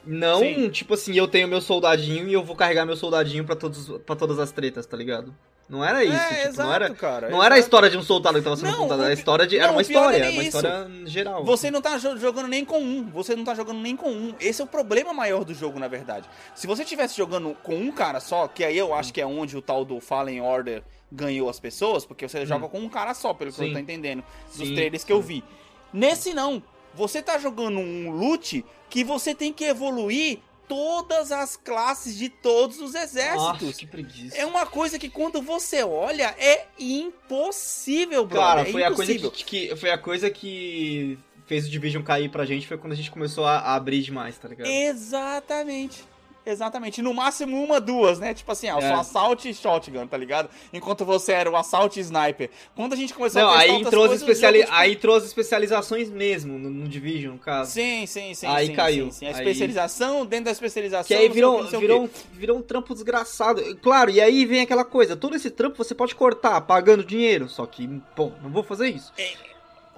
[0.05, 0.71] Não, Sim.
[0.71, 4.17] tipo assim, eu tenho meu soldadinho e eu vou carregar meu soldadinho pra, todos, pra
[4.17, 5.35] todas as tretas, tá ligado?
[5.69, 7.29] Não era isso, é, tipo, exato, não era, cara.
[7.29, 7.67] não era a exato.
[7.67, 9.59] história de um soldado que tava sendo Não, contada, era a história de.
[9.59, 10.57] Era não, uma não é história, nem uma isso.
[10.57, 11.45] história geral.
[11.45, 13.11] Você não tá jo- jogando nem com um.
[13.11, 14.35] Você não tá jogando nem com um.
[14.41, 16.27] Esse é o problema maior do jogo, na verdade.
[16.55, 19.59] Se você tivesse jogando com um cara só, que aí eu acho que é onde
[19.59, 20.83] o tal do Fallen Order
[21.13, 23.73] ganhou as pessoas, porque você joga com um cara só, pelo que eu Sim.
[23.75, 25.45] tô entendendo, dos Sim, trailers que eu vi.
[25.93, 26.63] Nesse não.
[26.99, 32.81] Você tá jogando um loot que você tem que evoluir todas as classes de todos
[32.81, 33.43] os exércitos.
[33.63, 34.37] Nossa, que preguiça.
[34.37, 38.47] É uma coisa que quando você olha é impossível, brother.
[38.49, 42.29] Cara, é foi a, coisa que, que- foi a coisa que fez o Division cair
[42.31, 44.67] pra gente, foi quando a gente começou a, a abrir demais, tá ligado?
[44.69, 46.05] Exatamente.
[46.51, 47.03] Exatamente.
[47.03, 48.33] No máximo uma, duas, né?
[48.35, 48.89] Tipo assim, ah, eu É.
[48.89, 50.49] sou assault e shotgun, tá ligado?
[50.73, 52.51] Enquanto você era o assault e sniper.
[52.75, 54.61] Quando a gente começou Não, a testar aí entrou, as coisas, especiali...
[54.61, 57.73] tipo, aí entrou as especializações mesmo no, no Division, no caso.
[57.73, 58.47] Sim, sim, sim.
[58.47, 59.05] Aí sim, caiu.
[59.07, 59.27] sim, sim.
[59.27, 61.07] A Aí- especialização dentro da especialização.
[61.07, 63.63] Que aí virou, que, virou, um, virou um trampo desgraçado.
[63.83, 67.67] Claro, e aí vem aquela coisa, todo esse trampo você pode cortar pagando dinheiro, só
[67.67, 67.87] que,
[68.17, 69.13] pô, não vou fazer isso.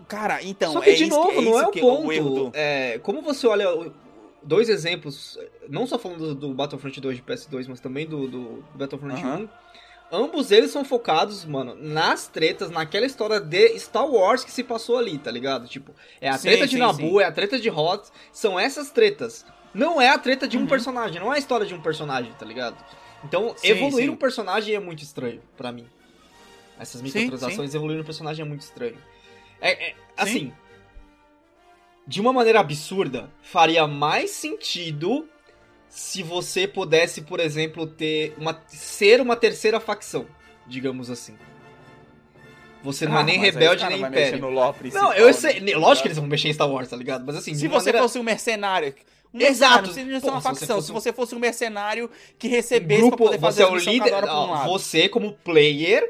[0.08, 0.72] Cara, então.
[0.72, 2.50] só que, é de novo, é não isso é o ponto.
[2.54, 3.68] É, como você olha
[4.42, 5.38] dois exemplos,
[5.68, 9.48] não só falando do, do Battlefront 2 de PS2, mas também do, do Battlefront Aham.
[10.12, 14.64] 1, ambos eles são focados, mano, nas tretas, naquela história de Star Wars que se
[14.64, 15.68] passou ali, tá ligado?
[15.68, 17.20] Tipo, é a Sim, treta de sim, sim.
[17.20, 19.44] é a treta de Hoth, são essas tretas.
[19.72, 20.66] Não é a treta de um Uhum.
[20.66, 22.76] personagem, não é a história de um personagem, tá ligado?
[23.22, 25.86] Então, evoluir um personagem é muito estranho pra mim.
[26.78, 28.96] Essas microtransações, evoluir um personagem é muito estranho.
[29.60, 30.52] É, é, assim,
[32.10, 35.28] de uma maneira absurda, faria mais sentido
[35.88, 40.26] se você pudesse, por exemplo, ter uma ser uma terceira facção,
[40.66, 41.36] digamos assim.
[42.82, 44.40] Você não é Ah, nem aí os rebelde nem império.
[44.92, 45.32] Não, eu né?
[45.32, 47.24] sei, Tá lógico que eles vão mexer em Star Wars, tá ligado?
[47.24, 47.98] Mas assim, Se você maneira...
[48.02, 48.94] fosse um mercenário.
[49.32, 49.82] Um Exato.
[49.86, 50.76] mercenário, não Pô, uma se você facção.
[50.76, 53.72] fosse Se um- você fosse um mercenário que recebesse pra grupo, poder fazer você é
[53.72, 56.02] o líder, pra um você como player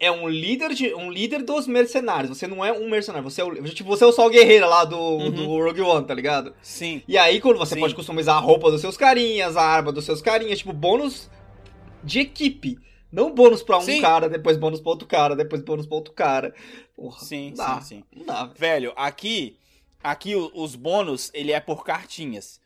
[0.00, 2.36] é um líder de um líder dos mercenários.
[2.36, 4.84] Você não é um mercenário, você é o tipo, você é o Sol Guerreiro lá
[4.84, 5.30] do, Uhum.
[5.30, 6.54] do Rogue One, tá ligado?
[6.62, 7.02] Sim.
[7.08, 7.80] E aí quando você Sim.
[7.80, 11.28] pode customizar a roupa dos seus carinhas, a arma dos seus carinhas, tipo bônus
[12.04, 12.78] de equipe.
[13.10, 14.00] Não bônus pra um Sim.
[14.02, 16.54] cara, depois bônus pra outro cara, depois bônus pra outro cara.
[16.94, 18.04] Porra, Sim, dá, sim, sim.
[18.14, 18.54] Não dá, velho.
[18.58, 19.56] Velho, aqui,
[20.04, 22.60] aqui os bônus, ele é por cartinhas.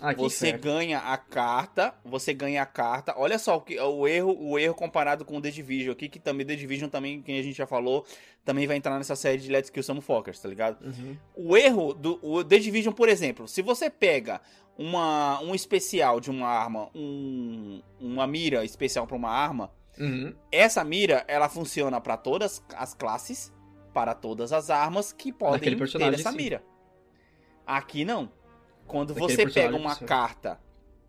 [0.00, 0.62] Ah, que Você inferno.
[0.64, 3.14] ganha a carta, você ganha a carta.
[3.16, 6.20] Olha só o, que, o erro, o erro comparado com o The Division aqui, que
[6.20, 8.06] também The Division também, quem a gente já falou,
[8.44, 10.84] também vai entrar nessa série de Let's Kill Some Fuckers, tá ligado?
[10.84, 11.16] Uhum.
[11.34, 14.40] O erro do o The Division, por exemplo, se você pega
[14.76, 20.32] uma, um especial de uma arma, um, uma mira especial pra uma arma, Uhum.
[20.52, 23.52] essa mira, ela funciona pra todas as classes,
[23.92, 26.36] para todas as armas que podem ter essa sim.
[26.36, 26.62] mira.
[27.66, 28.30] Aqui não.
[28.88, 30.58] Quando você pega uma carta,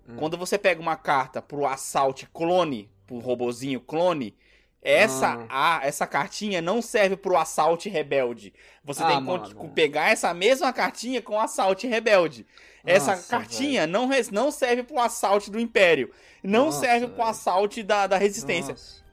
[0.08, 0.16] Hum.
[0.18, 4.36] quando você pega uma carta pro assault clone, pro robozinho clone,
[4.82, 8.54] essa a, essa cartinha não serve pro assault rebelde.
[8.84, 9.56] Você Ah, tem que mano.
[9.56, 12.46] con- pegar essa mesma cartinha com assault rebelde.
[12.86, 16.12] Essa Nossa, cartinha não, não serve pro assault do império.
[16.42, 18.72] Não Nossa, serve pro assault da, da resistência.
[18.72, 19.04] Nossa.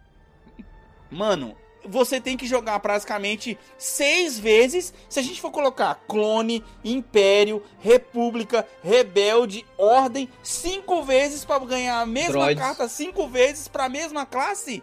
[1.10, 1.56] Mano,
[1.88, 4.92] você tem que jogar praticamente seis vezes.
[5.08, 12.06] Se a gente for colocar clone, império, república, rebelde, ordem, cinco vezes para ganhar a
[12.06, 12.62] mesma Droids.
[12.62, 14.82] carta, cinco vezes para a mesma classe.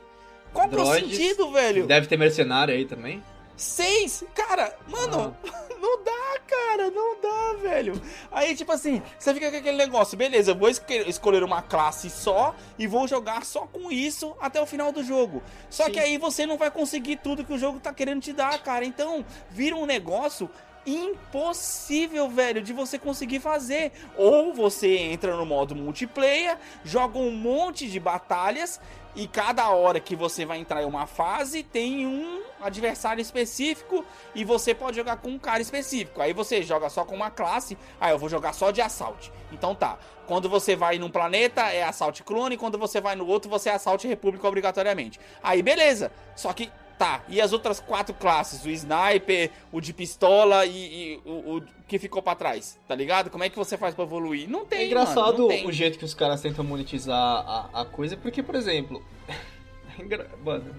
[0.54, 1.88] Qual é o sentido, velho?
[1.88, 3.24] Deve ter mercenário aí também.
[3.64, 4.26] Seis?
[4.36, 5.36] Cara, mano,
[5.80, 8.00] não dá, cara, não dá, velho.
[8.30, 12.54] Aí, tipo assim, você fica com aquele negócio, beleza, eu vou escolher uma classe só
[12.78, 15.42] e vou jogar só com isso até o final do jogo.
[15.70, 15.92] Só Sim.
[15.92, 18.84] que aí você não vai conseguir tudo que o jogo tá querendo te dar, cara.
[18.84, 20.50] Então, vira um negócio
[20.86, 23.94] impossível, velho, de você conseguir fazer.
[24.18, 28.80] Ou você entra no modo multiplayer, joga um monte de batalhas
[29.16, 34.04] e cada hora que você vai entrar em uma fase tem um adversário específico
[34.34, 36.22] e você pode jogar com um cara específico.
[36.22, 39.32] Aí você joga só com uma classe, ah, eu vou jogar só de assalto.
[39.52, 39.98] Então tá.
[40.26, 43.74] Quando você vai num planeta é assalto clone, quando você vai no outro você é
[43.74, 45.20] assalto república obrigatoriamente.
[45.44, 46.12] Aí beleza.
[46.36, 47.24] Só que tá.
[47.28, 52.00] E as outras quatro classes, o sniper, o de pistola e, e o, o que
[52.00, 53.30] ficou pra trás, tá ligado?
[53.30, 54.50] Como é que você faz pra evoluir?
[54.50, 55.68] Não tem, É engraçado mano, tem.
[55.68, 59.04] o jeito que os caras tentam monetizar a, a coisa, porque, por exemplo.
[60.00, 60.76] é Mano,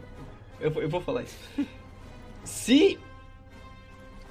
[0.60, 1.36] eu, vou- eu vou falar isso.
[2.44, 2.98] Se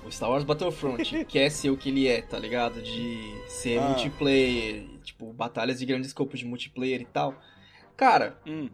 [0.06, 2.82] o Star Wars Battlefront quer ser o que ele é, tá ligado?
[2.82, 3.88] De ser Ah.
[3.90, 7.34] multiplayer, tipo, batalhas de grande escopo de multiplayer e tal.
[7.96, 8.70] Cara, Hum.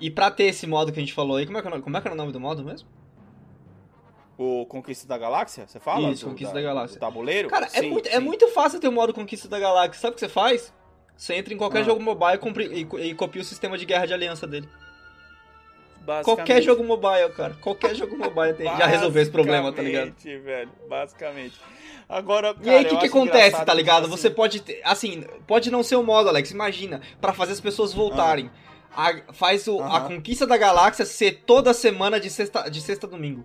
[0.00, 1.96] E pra ter esse modo que a gente falou aí, como é que, é como
[1.96, 2.88] é que era o nome do modo mesmo?
[4.38, 6.10] O Conquista da Galáxia, você fala?
[6.10, 6.98] Isso, Conquista da Galáxia.
[6.98, 7.48] do tabuleiro?
[7.48, 10.00] Cara, é, Sim, muito, é muito fácil ter o modo Conquista da Galáxia.
[10.00, 10.74] Sabe o que você faz?
[11.16, 11.84] Você entra em qualquer Ah.
[11.84, 12.38] jogo mobile
[12.70, 14.68] e, e e copia o sistema de guerra de aliança dele.
[16.22, 17.54] Qualquer jogo mobile, cara.
[17.60, 20.10] Qualquer jogo mobile tem, já resolveu esse problema, tá ligado?
[20.12, 21.60] Basicamente, velho, basicamente.
[22.08, 24.04] Agora, E aí, o cara, que, que acontece, tá ligado?
[24.04, 24.80] tipo Você assim, pode ter.
[24.84, 26.52] Assim, pode não ser o modo, Alex.
[26.52, 28.48] Imagina, pra fazer as pessoas voltarem.
[28.96, 29.96] A- faz o- a Ah.
[29.98, 30.08] Aham.
[30.08, 33.44] conquista da galáxia ser toda semana de sexta, de sexta a domingo.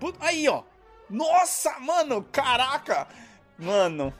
[0.00, 0.62] Put- Aí, ó.
[1.08, 3.06] Nossa, mano, caraca.
[3.58, 4.12] Mano.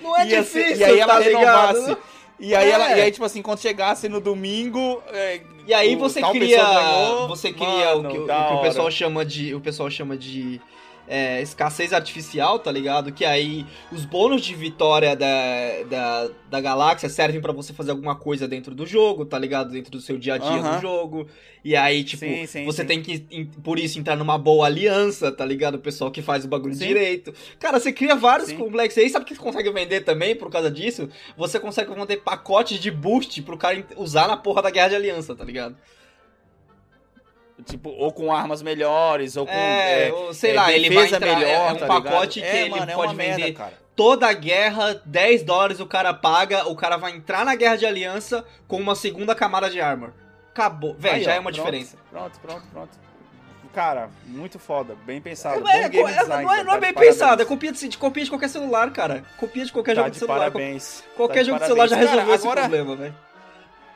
[0.00, 1.74] Não é ia ser- difícil, e aí ela tá ligado?
[1.76, 1.96] renovasse.
[2.38, 2.70] E aí, É.
[2.72, 5.02] ela, e aí, tipo assim, quando chegasse no domingo.
[5.08, 8.90] é, E aí você cria, ganhou, você cria mano, o, que, o que o pessoal
[8.90, 10.60] chama de, o pessoal chama de
[11.06, 13.12] é, escassez artificial, tá ligado?
[13.12, 18.16] Que aí os bônus de vitória da, da, da galáxia servem pra você fazer alguma
[18.16, 19.70] coisa dentro do jogo, tá ligado?
[19.70, 20.76] Dentro do seu dia a dia Aham.
[20.76, 21.26] do jogo.
[21.64, 22.88] E aí, tipo, Sim, sim, você sim.
[22.88, 23.20] tem que,
[23.62, 25.76] por isso, entrar numa boa aliança, tá ligado?
[25.76, 27.32] O pessoal que faz o bagulho direito.
[27.58, 29.08] Cara, você cria vários complexos aí.
[29.08, 31.08] Sabe o que você consegue vender também por causa disso?
[31.36, 35.34] Você consegue vender pacotes de boost pro cara usar na porra da guerra de aliança,
[35.34, 35.74] tá ligado?
[37.64, 39.52] Tipo, ou com armas melhores, ou com.
[39.52, 42.52] É, é, sei é, lá, ele vai entrar, melhor, é um tá pacote ligado?
[42.52, 43.72] que é, ele mano, é pode merda, vender cara.
[43.94, 47.86] toda a guerra, 10 dólares o cara paga, o cara vai entrar na guerra de
[47.86, 50.10] aliança com uma segunda camada de armor.
[50.50, 50.96] Acabou.
[50.98, 51.96] Véi, Aí, já ó, é uma pronto, diferença.
[52.10, 53.04] Pronto, pronto, pronto.
[53.72, 55.58] Cara, muito foda, bem pensado.
[55.68, 57.14] É, Bom é, é, design, não é, não é tá bem parabéns.
[57.14, 59.24] pensado, é copia de, copia de qualquer celular, cara.
[59.36, 60.38] Copia de qualquer Tá jogo de celular.
[60.38, 61.02] parabéns.
[61.16, 63.14] Qualquer Tá de jogo de celular já resolveu Cara, esse agora, problema, velho.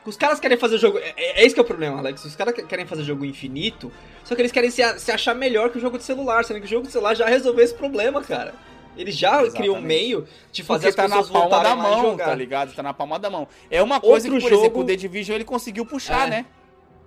[0.05, 0.99] Os caras querem fazer jogo.
[0.99, 2.25] É, é esse que é o problema, Alex.
[2.25, 3.93] Os caras querem fazer jogo infinito,
[4.25, 6.67] só que eles querem se, se achar melhor que o jogo de celular, sendo que
[6.67, 8.55] o jogo de celular já resolveu esse problema, cara.
[8.97, 9.57] Ele já Exatamente.
[9.57, 12.75] criou um meio de fazer Porque as tá na pessoas palma da mão, tá ligado?
[12.75, 13.47] Tá na palma da mão.
[13.71, 16.31] É uma coisa Outro que, por jogo- exemplo, o The Division ele conseguiu puxar, É.
[16.31, 16.47] né?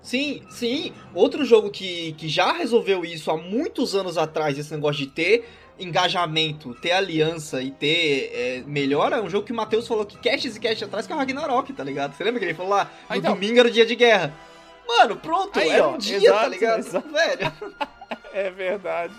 [0.01, 0.93] Sim, sim.
[1.13, 5.47] Outro jogo que, que já resolveu isso há muitos anos atrás, esse negócio de ter
[5.79, 10.17] engajamento, ter aliança e ter é, melhora, é um jogo que o Matheus falou que
[10.17, 12.15] caches e caches atrás, que é o Ragnarok, tá ligado?
[12.15, 12.85] Você lembra que ele falou lá?
[12.85, 13.33] No Ah, então.
[13.33, 14.33] domingo era o dia de guerra.
[14.87, 16.79] Mano, pronto, Aí, era ó, um dia, exato, tá ligado?
[16.79, 17.09] exato.
[17.09, 17.53] Velho.
[18.33, 19.13] É verdade.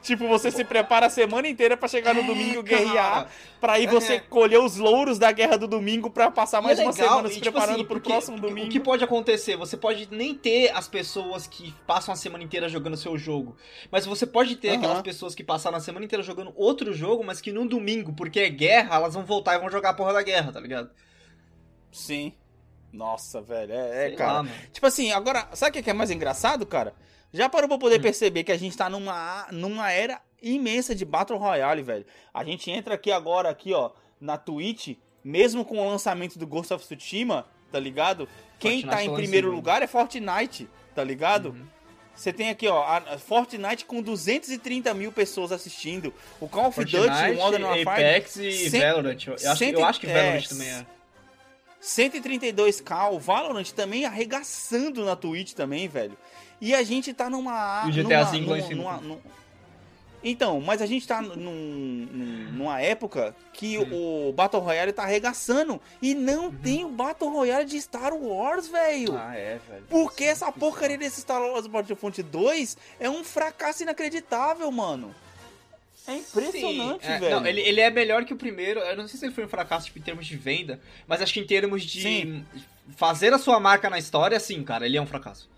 [0.00, 3.28] Tipo, você se prepara a semana inteira pra chegar no É, domingo guerrear,
[3.60, 3.88] pra aí É.
[3.88, 7.32] você colher os louros da guerra do domingo pra passar mais é uma semana e,
[7.32, 8.68] se tipo preparando assim, pro porque próximo domingo.
[8.68, 9.56] O que pode acontecer?
[9.56, 13.56] Você pode nem ter as pessoas que passam a semana inteira jogando seu jogo.
[13.90, 17.40] Mas você pode ter aquelas pessoas que passaram a semana inteira jogando outro jogo, mas
[17.40, 20.22] que no domingo, porque é guerra, elas vão voltar e vão jogar a porra da
[20.22, 20.90] guerra, tá ligado?
[21.90, 22.32] Sim.
[22.92, 23.72] Nossa, velho.
[23.72, 24.42] É, é cara.
[24.42, 24.48] lá.
[24.72, 26.94] Tipo assim, agora, sabe o que é mais engraçado, cara?
[27.32, 28.02] Já parou pra poder Hum.
[28.02, 32.06] perceber que a gente tá numa, numa era imensa de Battle Royale, velho.
[32.32, 36.72] A gente entra aqui agora, aqui, ó, na Twitch, mesmo com o lançamento do Ghost
[36.72, 38.28] of Tsushima, tá ligado?
[38.58, 41.50] Quem Fortnite tá em primeiro lugar é Fortnite, tá ligado?
[41.50, 41.66] Uhum.
[42.14, 46.12] Você tem aqui, ó, a Fortnite com 230 mil pessoas assistindo.
[46.40, 46.96] O Call of Duty,
[47.32, 49.24] o Modern Warfare, Apex e cem- Valorant.
[49.26, 50.86] Eu acho, cento- eu acho que é, Valorant também é.
[51.80, 56.16] 132k, o Valorant também arregaçando na Twitch também, velho.
[56.60, 57.84] E a gente tá numa.
[57.86, 58.74] E o GTA numa, V numa, cima.
[58.82, 59.20] numa- num-
[60.24, 65.80] Então, mas a gente tá num, num- numa época que o Battle Royale tá arregaçando
[66.02, 69.16] e não tem o Battle Royale de Star Wars, velho.
[69.16, 69.84] Ah, é, velho.
[69.88, 75.14] Porque essa porcaria desse Star Wars Battlefront 2 é um fracasso inacreditável, mano.
[76.08, 77.36] É impressionante, Sim, é, velho.
[77.40, 78.80] Não, ele, ele é melhor que o primeiro.
[78.80, 81.32] Eu não sei se ele foi um fracasso tipo, em termos de venda, mas acho
[81.34, 82.44] que em termos de Sim.
[82.96, 85.48] fazer a sua marca na história, sim, cara, ele é um fracasso.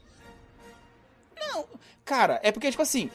[2.04, 3.10] Cara, é porque, tipo assim,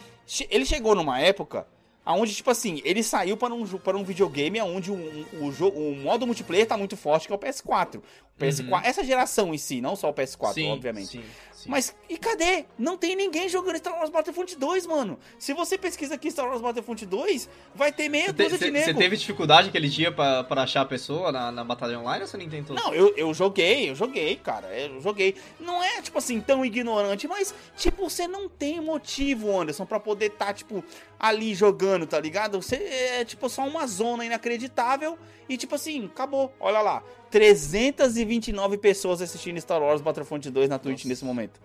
[0.50, 1.68] ele chegou numa época
[2.06, 6.68] onde, tipo assim, ele saiu para um, para um videogame onde o, o, modo multiplayer
[6.68, 7.98] tá muito forte, que é o PS4.
[7.98, 10.54] O PS4 Essa geração em si, não só o PS4, Uhum.
[10.54, 11.08] sim, obviamente.
[11.08, 11.24] Sim,
[11.66, 11.70] sim.
[11.72, 12.66] Mas, e cadê?
[12.78, 15.20] Não tem ninguém jogando Star Wars Battlefront 2, mano.
[15.38, 18.86] Se você pesquisa aqui Star Wars Battlefront 2, vai ter meia dúzia de você- nego.
[18.86, 22.28] você teve dificuldade aquele dia pra, pra achar a pessoa na, na batalha online ou
[22.28, 22.76] você não tentou?
[22.76, 24.68] Não, eu, eu joguei, eu joguei, cara.
[24.78, 25.36] Eu joguei.
[25.60, 30.28] Não é, tipo assim, tão ignorante, mas, tipo, você não tem motivo, Anderson, pra poder
[30.28, 30.84] estar, tipo,
[31.20, 32.62] ali jogando, tá ligado?
[32.62, 35.18] Você é, tipo, só uma zona inacreditável
[35.50, 36.54] e, tipo assim, acabou.
[36.60, 37.04] Olha lá.
[37.36, 41.08] 329 pessoas assistindo Star Wars Battlefront 2 na Twitch Nossa.
[41.10, 41.60] nesse momento.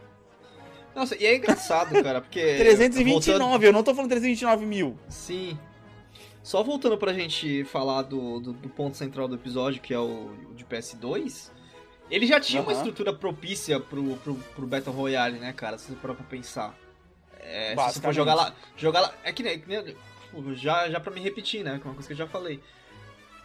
[0.94, 2.40] Nossa, e é engraçado, cara, porque.
[2.58, 4.98] 329, voltando- eu não tô falando 329 mil.
[5.08, 5.56] Sim.
[6.42, 10.32] Só voltando pra gente falar do, do, do ponto central do episódio, que é o,
[10.50, 11.50] o de PS2,
[12.10, 12.80] ele já tinha uma Aham.
[12.80, 15.78] estrutura propícia pro, pro, pro Battle Royale, né, cara?
[15.78, 16.76] Se você parar pra pensar.
[17.38, 18.54] É, se você for jogar lá.
[18.76, 19.14] Jogar lá.
[19.22, 19.60] É que nem.
[19.60, 21.78] tipo, já, já pra me repetir, né?
[21.80, 22.58] Que é uma coisa que eu já falei.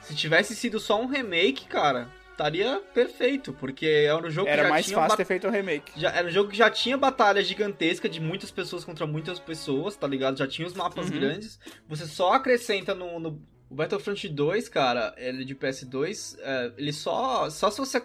[0.08, 4.64] Se tivesse sido só um remake, cara, estaria perfeito, porque era um jogo que Era
[4.64, 5.92] já mais tinha fácil ter feito o remake.
[5.96, 9.96] já, era um jogo que já tinha batalha gigantesca de muitas pessoas contra muitas pessoas,
[9.96, 10.38] tá ligado?
[10.38, 11.20] Já tinha os mapas Uhum.
[11.20, 11.60] grandes.
[11.88, 17.50] Você só acrescenta no, no o Battlefront 2, cara, ele de PS2, é, ele só.
[17.50, 18.02] Só se você.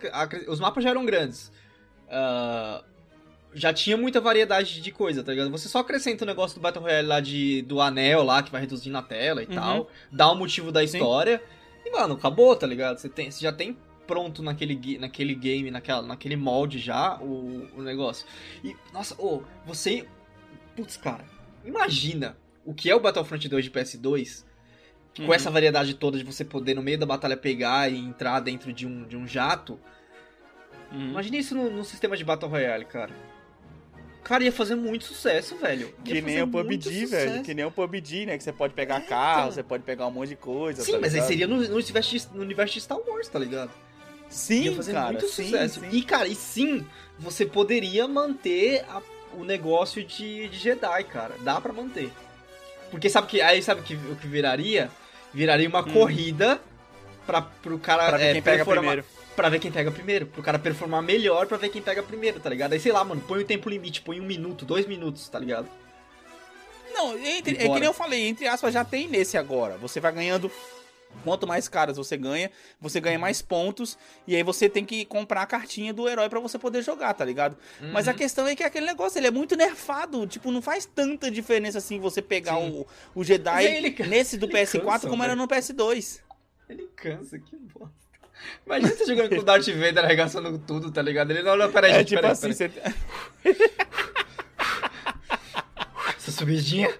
[0.48, 1.52] Os mapas já eram grandes.
[2.08, 2.82] Ah,
[3.52, 5.50] já tinha muita variedade de coisa, tá ligado?
[5.50, 8.60] Você só acrescenta o negócio do Battle Royale lá de, do anel lá, que vai
[8.62, 9.54] reduzir na tela e Uhum.
[9.54, 9.90] tal.
[10.10, 10.98] Dá o motivo da Sim.
[11.84, 12.98] E, mano, acabou, tá ligado?
[12.98, 13.76] Você, tem, você já tem
[14.06, 18.26] pronto naquele, naquele game, naquela, naquele molde já, o, o negócio.
[18.64, 20.06] E, nossa, ô, você.
[20.76, 21.24] Putz, cara,
[21.64, 24.44] imagina o que é o Battlefront 2 de PS2
[25.16, 25.34] com Uhum.
[25.34, 28.86] essa variedade toda de você poder no meio da batalha pegar e entrar dentro de
[28.86, 29.78] um, de um jato.
[30.92, 31.10] Uhum.
[31.10, 33.12] Imagina isso no, no sistema de Battle Royale, cara.
[34.22, 35.92] Cara, ia fazer muito sucesso, velho.
[36.04, 37.42] Que nem o PUBG, velho.
[37.42, 38.36] Que nem o PUBG, né?
[38.38, 39.52] Que você pode pegar carro, então.
[39.52, 40.82] você pode pegar um monte de coisa.
[40.82, 43.38] Sim, tá mas aí seria no, no, universo de, no universo de Star Wars, tá
[43.38, 43.70] ligado?
[44.28, 45.80] Sim, ia fazer cara, muito sim, sucesso.
[45.80, 45.88] sim.
[45.90, 46.86] E, cara, e sim,
[47.18, 49.02] você poderia manter a-
[49.34, 51.34] o negócio de, de Jedi, cara.
[51.40, 52.12] Dá pra manter.
[52.90, 54.90] Porque sabe que aí sabe que, o que viraria?
[55.32, 55.92] Viraria uma Hum.
[55.92, 56.60] corrida
[57.26, 59.04] pra, pro cara Pra é, quem pega primeiro.
[59.36, 60.26] Pra ver quem pega primeiro.
[60.26, 62.72] Pro cara performar melhor pra ver quem pega primeiro, tá ligado?
[62.72, 65.68] Aí sei lá, mano, põe o tempo limite, põe um minuto, dois minutos, tá ligado?
[66.92, 69.76] Não, entre- é que nem eu falei, entre aspas, já tem nesse agora.
[69.78, 70.50] Você vai ganhando.
[71.24, 73.98] Quanto mais caras você ganha, você ganha mais pontos.
[74.28, 77.24] E aí você tem que comprar a cartinha do herói pra você poder jogar, tá
[77.24, 77.56] ligado?
[77.92, 78.16] Mas a Uhum.
[78.18, 80.24] questão é que aquele negócio, ele é muito nerfado.
[80.26, 82.84] Tipo, não faz tanta diferença assim você pegar Sim.
[83.14, 86.20] o, o Jedi ele nesse do ele PS4 cansa, como era no PS2.
[86.68, 87.90] Ele cansa, que bosta.
[88.66, 91.30] Imagina você jogando com o Darth Vader arregaçando tudo, tá ligado?
[91.30, 92.72] Ele não, não, peraí, É gente, tipo peraí, assim, peraí.
[93.44, 93.60] você.
[96.16, 96.92] Essa subidinha.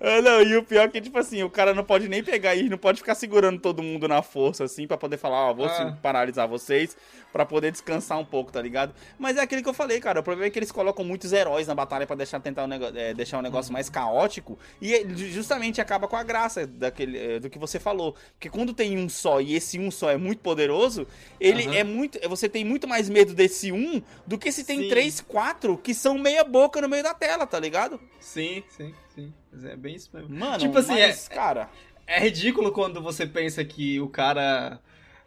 [0.00, 2.54] Ah, não, e o pior é que, tipo assim, o cara não pode nem pegar
[2.54, 5.66] e não pode ficar segurando todo mundo na força, assim, pra poder falar, ó, vou
[5.66, 5.70] Ah.
[5.76, 6.96] sim, paralisar vocês,
[7.32, 8.94] pra poder descansar um pouco, tá ligado?
[9.18, 11.66] Mas é aquele que eu falei, cara, o problema é que eles colocam muitos heróis
[11.66, 15.04] na batalha pra deixar, tentar o nego- é, deixar o negócio mais caótico, e é-
[15.14, 18.14] justamente acaba com a graça daquele, é, do que você falou.
[18.32, 21.06] Porque quando tem um só, e esse um só é muito poderoso,
[21.38, 21.74] ele Aham.
[21.76, 24.88] é muito, você tem muito mais medo desse um do que se tem Sim.
[24.88, 28.00] três, quatro que são meia boca no meio da tela, tá ligado?
[28.18, 29.32] Sim, sim, sim.
[29.52, 30.34] Mas É bem isso mesmo.
[30.34, 31.68] Mano, Tipo assim, mas, cara...
[32.06, 34.80] É ridículo quando você pensa que o cara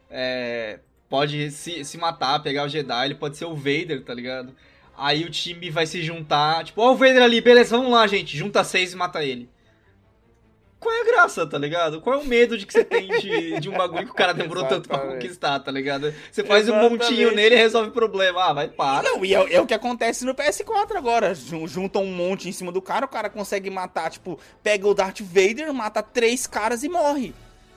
[0.09, 4.53] é, pode se, se matar, pegar o Jedi, ele pode ser o Vader, tá ligado?
[4.97, 8.37] Aí o time vai se juntar, tipo, ó o Vader ali, beleza, vamos lá, gente,
[8.37, 9.49] junta seis e mata ele.
[10.83, 12.01] Qual é a graça, tá ligado?
[12.01, 14.33] Qual é o medo de que você tem de, de um bagulho que o cara
[14.33, 16.13] demorou tanto pra conquistar, tá ligado?
[16.31, 17.03] Você faz um Exatamente.
[17.03, 18.43] montinho nele e resolve o problema.
[18.43, 19.01] Ah, vai, para.
[19.09, 21.33] Não, e é, é o que acontece no PS4 agora.
[21.33, 24.93] Jun- Juntam um monte em cima do cara, o cara consegue matar, tipo, pega o
[24.93, 27.33] Darth Vader, mata três caras e morre.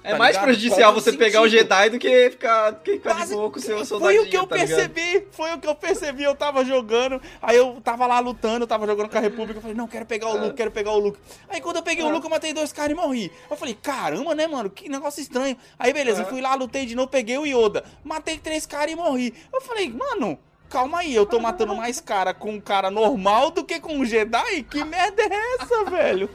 [0.06, 0.44] É tá mais ligado?
[0.44, 1.58] prejudicial Faz você pegar o sentido.
[1.58, 4.22] Jedi do que ficar, do que ficar de Quase- boa com o seu Foi soldadinho,
[4.22, 4.76] o que eu tá ligado?
[4.90, 6.22] percebi, foi o que eu percebi.
[6.22, 9.58] Eu tava jogando, aí eu tava lá lutando, eu tava jogando com a República.
[9.58, 10.36] Eu falei, não, quero pegar o.
[10.36, 11.18] Luke, quero pegar o Luke.
[11.48, 12.12] Aí quando eu peguei o Ah.
[12.12, 13.32] Luke, eu matei dois caras e morri.
[13.50, 14.70] Eu falei, caramba, né, mano?
[14.70, 15.56] Que negócio estranho.
[15.78, 17.84] Aí beleza, eu fui lá, lutei de novo, peguei o Yoda.
[18.04, 19.34] Matei três caras e morri.
[19.52, 20.38] Eu falei, mano.
[20.68, 24.04] Calma aí, eu tô matando mais cara com um cara normal do que com um
[24.04, 24.64] Jedi?
[24.64, 26.28] Que merda é essa, velho?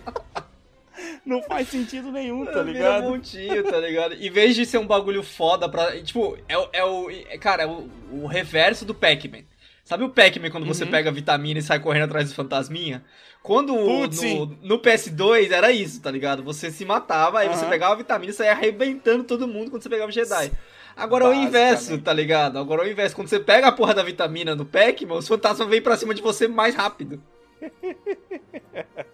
[1.26, 3.04] Não faz sentido nenhum, tá Vira um ligado?
[3.04, 4.16] montinho, tá ligado?
[4.16, 6.02] Em vez de ser um bagulho foda pra.
[6.02, 7.10] Tipo, é, o- é o.
[7.12, 9.44] é- cara, é o, o reverso do Pac-Man.
[9.84, 10.92] Sabe o Pac-Man quando você Uhum.
[10.92, 13.04] pega a vitamina e sai correndo atrás do fantasminha?
[13.44, 16.44] Quando Putz, no, no PS2 era isso, tá ligado?
[16.44, 17.70] Você se matava, aí você Aham.
[17.70, 20.52] pegava a vitamina e saía arrebentando todo mundo quando você pegava o Jedi.
[20.96, 22.58] Agora é o inverso, tá ligado?
[22.60, 23.16] Agora é o inverso.
[23.16, 26.22] Quando você pega a porra da vitamina no Pac-Man, os fantasmas vêm pra cima de
[26.22, 27.22] você mais rápido.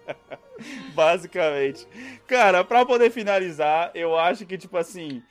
[0.94, 1.86] Basicamente.
[2.26, 5.22] Cara, pra poder finalizar, eu acho que, tipo assim.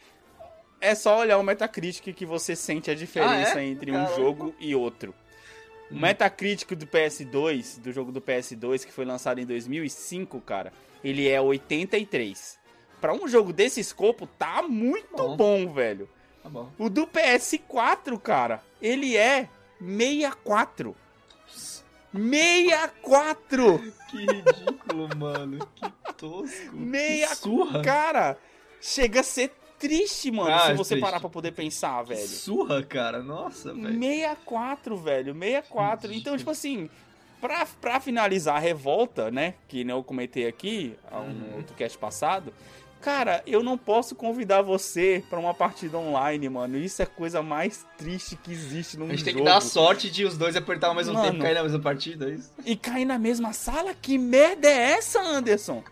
[0.80, 3.66] É só olhar o Metacritic que você sente a diferença Ah, é?
[3.66, 5.14] entre um jogo e outro.
[5.90, 6.00] O Hum.
[6.02, 10.72] Metacritic do PS2, do jogo do PS2, que foi lançado em 2005, cara,
[11.04, 12.60] ele é 83.
[13.02, 15.36] Pra um jogo desse escopo, tá muito Bom.
[15.38, 16.08] bom, velho.
[16.44, 16.70] Tá bom.
[16.78, 19.50] O do PS4, cara, ele é
[19.82, 20.96] 64.
[22.14, 23.80] 64!
[24.10, 25.60] Que ridículo, mano.
[25.76, 26.76] Que tosco.
[26.76, 27.82] Meia Que surra.
[27.82, 28.38] Cara,
[28.82, 31.06] chega a ser triste, mano, Ah, se é você triste.
[31.06, 32.28] parar pra poder pensar, Que velho.
[32.28, 33.22] surra, cara.
[33.22, 34.00] Nossa, velho.
[34.00, 36.12] 64, velho, 64.
[36.14, 36.90] Então, tipo assim,
[37.40, 41.30] pra, pra finalizar a revolta, né, que nem eu comentei aqui ah, Uhum.
[41.34, 42.52] no outro cast passado,
[43.02, 46.78] cara, eu não posso convidar você pra uma partida online, mano.
[46.78, 49.46] Isso é a coisa mais triste que existe num A gente tem jogo.
[49.46, 51.26] que dar a sorte de os dois apertar ao mesmo Mano.
[51.26, 52.52] tempo e cair na mesma partida, é isso?
[52.66, 53.94] E cair na mesma sala?
[53.94, 55.84] Que merda é essa, Anderson?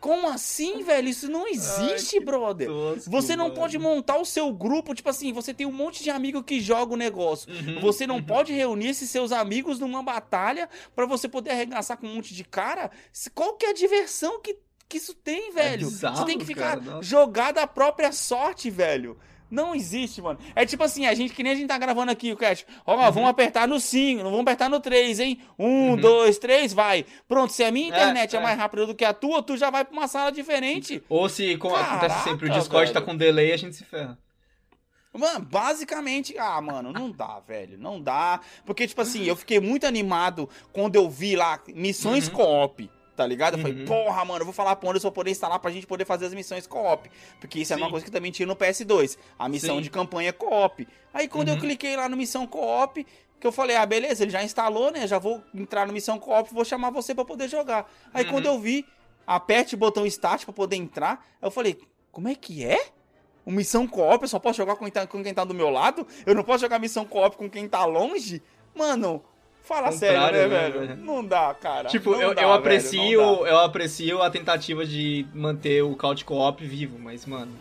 [0.00, 1.08] Como assim, velho?
[1.08, 2.66] Isso não existe, Ai, brother.
[2.68, 3.56] Tosco, Você não mano.
[3.58, 6.92] pode montar o seu grupo, tipo assim, você tem um monte de amigo que joga
[6.92, 7.50] o negócio.
[7.50, 8.22] Uhum, Você não uhum.
[8.22, 12.44] pode reunir esses seus amigos numa batalha pra você poder arregaçar com um monte de
[12.44, 12.90] cara?
[13.34, 15.88] Qual que é a diversão que, que isso tem, velho?
[15.90, 19.18] você É bizarro, tem que ficar cara, jogado à própria sorte, velho.
[19.50, 20.38] Não existe, mano.
[20.56, 22.66] É tipo assim, a gente, que nem a gente tá gravando aqui, o Cat.
[22.84, 25.38] Ó, vamos apertar no 5, não vamos apertar no 3, hein?
[25.56, 25.96] Um, Uhum.
[25.96, 27.04] dois, três, vai.
[27.28, 28.42] Pronto, se a minha internet é, é.
[28.42, 31.00] mais rápida do que a tua, tu já vai pra uma sala diferente.
[31.08, 33.06] Ou se, como Caraca, acontece sempre, o Discord tá velho.
[33.12, 34.18] com delay, a gente se ferra.
[35.12, 38.40] Mano, basicamente, ah, mano, não dá, velho, não dá.
[38.66, 42.34] Porque, tipo assim, eu fiquei muito animado quando eu vi lá missões Uhum.
[42.34, 43.54] co-op, tá ligado?
[43.54, 43.84] Eu falei, Uhum.
[43.84, 46.66] porra, mano, eu vou falar pro Anderson poder instalar pra gente poder fazer as missões
[46.66, 47.10] co-op.
[47.40, 47.90] Porque isso é uma Sim.
[47.90, 49.82] coisa que também tinha no PS2, a missão Sim.
[49.82, 50.86] de campanha co-op.
[51.12, 51.60] Aí quando eu Uhum.
[51.60, 53.06] cliquei lá no missão co-op,
[53.40, 55.06] que eu falei, ah, beleza, ele já instalou, né?
[55.06, 57.90] Já vou entrar no missão co-op, vou chamar você pra poder jogar.
[58.12, 58.30] Aí Uhum.
[58.32, 58.86] quando eu vi,
[59.26, 61.78] aperte o botão start pra poder entrar, eu falei,
[62.10, 62.86] como é que é?
[63.46, 65.68] Uma missão co-op, eu só posso jogar com quem, tá, com quem tá do meu
[65.68, 66.06] lado?
[66.24, 68.42] Eu não posso jogar missão co-op com quem tá longe?
[68.74, 69.22] Mano,
[69.64, 70.80] fala sério, né, né, velho?
[70.80, 70.96] velho?
[70.96, 71.88] Não dá, cara.
[71.88, 73.48] Tipo, Não eu, dá, eu velho, aprecio, dá.
[73.50, 77.52] eu aprecio a tentativa de manter o Couch Co-op vivo, mas, mano.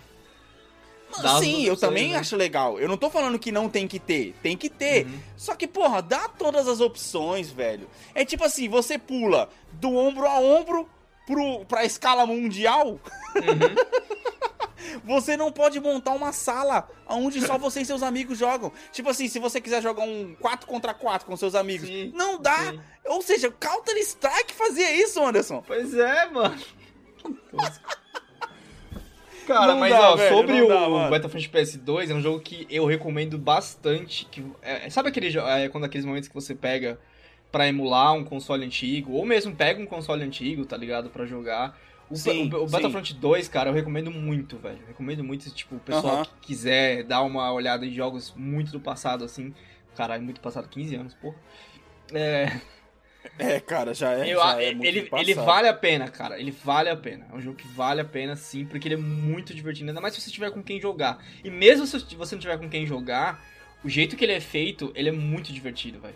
[1.17, 2.17] Mano, Sim, eu também né?
[2.17, 2.79] acho legal.
[2.79, 4.35] Eu não tô falando que não tem que ter.
[4.41, 5.05] Tem que ter.
[5.05, 5.19] Uhum.
[5.37, 7.87] Só que, porra, dá todas as opções, velho.
[8.15, 10.89] É tipo assim, você pula do ombro a ombro
[11.27, 12.99] pro, pra escala mundial.
[13.35, 14.03] Uhum.
[15.03, 18.71] Você não pode montar uma sala onde só você e seus amigos jogam.
[18.91, 22.39] Tipo assim, se você quiser jogar um 4 contra 4 com seus amigos, Sim, não
[22.41, 22.71] dá.
[22.71, 22.79] sim.
[23.05, 25.63] Ou seja, Counter Strike fazia isso, Anderson.
[25.65, 26.57] Pois é, mano.
[29.45, 31.09] Cara, Não mas dá, ó, velho, sobre o dá.
[31.09, 34.25] Battlefront PS2, é um jogo que eu recomendo bastante.
[34.31, 36.97] Que, é, sabe aquele é, quando aqueles momentos que você pega
[37.51, 41.77] pra emular um console antigo, ou mesmo pega um console antigo, tá ligado, Pra jogar.
[42.13, 42.67] O, Sim, o- o.
[42.69, 44.79] Battlefront 2, cara, eu recomendo muito, velho.
[44.81, 46.25] Eu recomendo muito, tipo, o pessoal Aham.
[46.25, 49.53] que quiser dar uma olhada em jogos muito do passado, assim.
[49.95, 51.35] Caralho, muito passado, 15 anos, porra.
[52.13, 52.59] É,
[53.39, 54.33] É, cara, já é.
[54.33, 56.37] eu, já é muito ele, ele vale a pena, cara.
[56.39, 57.25] Ele vale a pena.
[57.31, 59.89] É um jogo que vale a pena, sim, porque ele é muito divertido.
[59.89, 61.23] Ainda mais se você tiver com quem jogar.
[61.43, 63.41] E mesmo se você não tiver com quem jogar,
[63.83, 66.15] o jeito que ele é feito, ele é muito divertido, velho.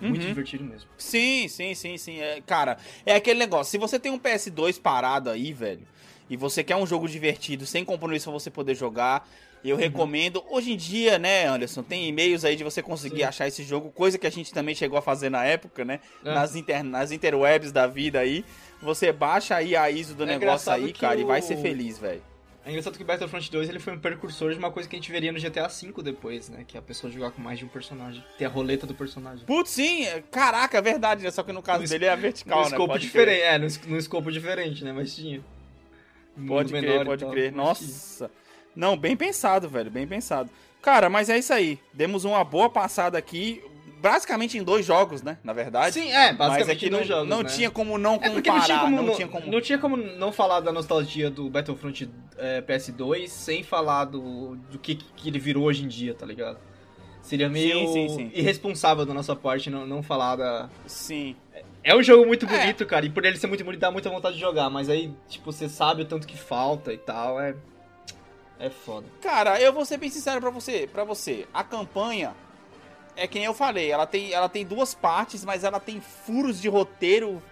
[0.00, 0.28] Muito Uhum.
[0.28, 0.88] divertido mesmo.
[0.96, 2.20] Sim, sim, sim, sim.
[2.20, 3.70] É, cara, é aquele negócio.
[3.70, 5.86] Se você tem um PS2 parado aí, velho,
[6.28, 9.28] e você quer um jogo divertido, sem compromisso pra você poder jogar,
[9.62, 9.82] eu Uhum.
[9.82, 10.42] recomendo.
[10.48, 13.22] Hoje em dia, né, Anderson, tem e-mails aí de você conseguir Sim.
[13.24, 16.00] achar esse jogo, coisa que a gente também chegou a fazer na época, né?
[16.24, 16.32] É.
[16.34, 18.42] Nas, inter, nas interwebs da vida aí.
[18.80, 21.98] Você baixa aí a ISO do É negócio aí, cara, e vai o- ser feliz,
[21.98, 22.22] velho.
[22.64, 25.10] É engraçado que Battlefront 2 ele foi um precursor de uma coisa que a gente
[25.10, 26.62] veria no GTA V depois, né?
[26.68, 28.22] Que é a pessoa jogar com mais de um personagem.
[28.36, 29.46] Ter a roleta do personagem.
[29.46, 31.30] Putz, sim, é- caraca, é verdade, né?
[31.30, 32.70] Só que no caso No dele é a vertical, num né?
[32.70, 33.24] escopo Pode crer.
[33.26, 33.42] diferente.
[33.42, 34.92] É, num, es- num escopo diferente, né?
[34.92, 35.42] Mas tinha.
[36.46, 37.50] Pode crer, menor pode tal, crer.
[37.50, 37.62] tinha.
[37.62, 38.30] Nossa.
[38.76, 40.50] Não, bem pensado, velho, bem pensado.
[40.82, 41.78] Cara, mas é isso aí.
[41.94, 43.62] Demos uma boa passada aqui,
[44.00, 45.38] basicamente em dois jogos, né?
[45.44, 45.94] Na verdade.
[45.94, 47.48] Sim, é, mas basicamente é que não, dois jogos, não né?
[47.48, 49.46] tinha como não É comparar, porque não tinha como não não, tinha como...
[49.46, 54.78] não tinha como não falar da nostalgia do Battlefront é, PS2 sem falar do, do
[54.78, 56.58] que, que ele virou hoje em dia, tá ligado?
[57.22, 58.30] Seria meio Sim, sim, sim.
[58.34, 61.36] irresponsável da nossa parte não, não falar da, Sim.
[61.82, 62.86] É um jogo muito bonito, é.
[62.86, 65.50] cara, e por ele ser muito bonito dá muita vontade de jogar, mas aí, tipo,
[65.50, 67.54] você sabe o tanto que falta e tal, é.
[68.58, 69.06] É foda.
[69.22, 71.46] Cara, eu vou ser bem sincero pra você, para você.
[71.54, 72.34] A campanha
[73.20, 76.58] é que nem eu falei, ela tem, ela tem duas partes, mas ela tem furos
[76.60, 77.42] de roteiro.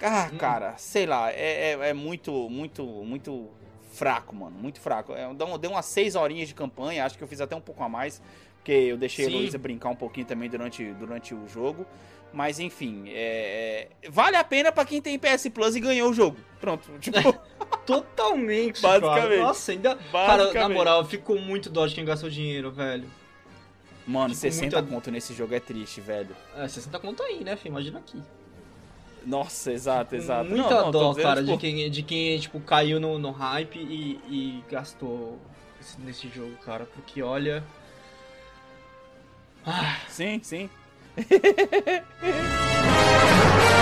[0.00, 0.36] Ah, hum.
[0.36, 3.50] cara, sei lá, é, é, é, muito, muito, muito
[3.92, 4.56] fraco, mano.
[4.56, 5.12] Muito fraco.
[5.12, 5.26] É,
[5.58, 8.22] deu umas seis horinhas de campanha, acho que eu fiz até um pouco a mais,
[8.58, 9.32] porque eu deixei Sim.
[9.32, 11.84] a Heloísa brincar um pouquinho também durante, durante o jogo.
[12.32, 16.14] Mas enfim, é, é, vale a pena para quem tem PS Plus e ganhou o
[16.14, 16.36] jogo.
[16.60, 17.18] Pronto, tipo.
[17.84, 19.22] Totalmente, Basicamente.
[19.22, 19.40] Cara.
[19.42, 19.96] Nossa, ainda.
[20.12, 23.10] Cara, na moral, ficou muito dó de quem gastou dinheiro, velho.
[24.06, 24.92] Mano, ficou 60 muito...
[24.92, 26.36] conto nesse jogo é triste, velho.
[26.56, 27.72] É, 60 conto aí, né, filho?
[27.72, 28.22] Imagina aqui.
[29.26, 30.50] Nossa, exato, exato.
[30.50, 31.52] Muita não, não, dó, cara, tipo...
[31.52, 35.38] de, quem, de quem, tipo, caiu no, no hype e, e gastou
[35.98, 36.84] nesse jogo, cara.
[36.84, 37.64] Porque olha.
[39.64, 39.98] Ah.
[40.08, 40.68] Sim, sim.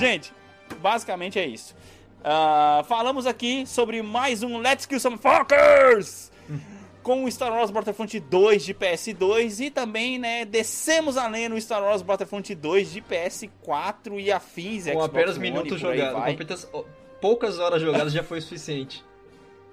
[0.00, 0.32] Gente,
[0.80, 1.74] basicamente é isso.
[2.20, 6.30] Uh, falamos aqui sobre mais um Let's Kill Some Fuckers!
[7.02, 11.82] com o Star Wars Battlefront 2 de PS2 e também, né, descemos além no Star
[11.82, 14.84] Wars Battlefront 2 de PS4 e afins.
[14.84, 16.68] Com Xbox apenas One, minutos jogados,
[17.20, 19.04] poucas horas jogadas já foi o suficiente.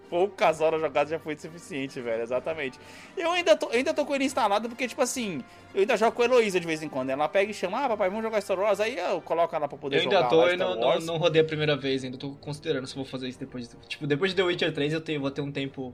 [0.10, 2.80] Poucas horas jogadas já foi suficiente, velho, exatamente.
[3.16, 5.44] Eu ainda tô, ainda tô com ele instalado porque, tipo assim,
[5.74, 7.10] eu ainda jogo com a Heloísa de vez em quando.
[7.10, 8.80] Ela pega e chama, ah, papai, vamos jogar Star Wars.
[8.80, 10.32] Aí eu coloco ela pra poder eu jogar.
[10.32, 13.06] Eu ainda tô e não, não, rodei a primeira vez, ainda tô considerando se vou
[13.06, 13.68] fazer isso depois.
[13.68, 15.94] De, tipo, depois de The Witcher 3 eu tenho, vou ter um tempo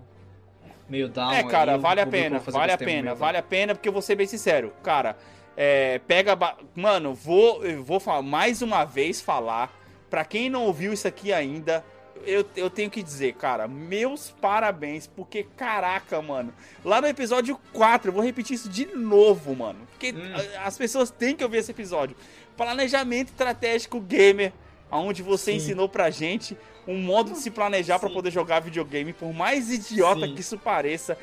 [0.88, 1.34] meio down.
[1.34, 4.01] É, cara, aí, vale a pena, vale a pena, vale a pena, porque eu vou
[4.01, 5.18] ser bem sincero, cara.
[5.57, 6.38] É, pega.
[6.76, 9.72] Mano, vou, vou falar, mais uma vez falar.
[10.09, 11.84] Pra quem não ouviu isso aqui ainda,
[12.26, 16.53] eu, eu tenho que dizer, cara, meus parabéns, porque caraca, mano.
[16.84, 19.80] Lá no episódio 4, eu vou repetir isso de novo, mano.
[19.91, 20.34] Porque hum.
[20.63, 22.15] as pessoas têm que ouvir esse episódio.
[22.55, 24.53] Planejamento estratégico gamer,
[24.91, 25.57] onde você Sim.
[25.57, 26.57] ensinou pra gente
[26.88, 30.36] um modo de se planejar para poder jogar videogame, por mais idiota Sim.
[30.36, 31.17] que isso pareça.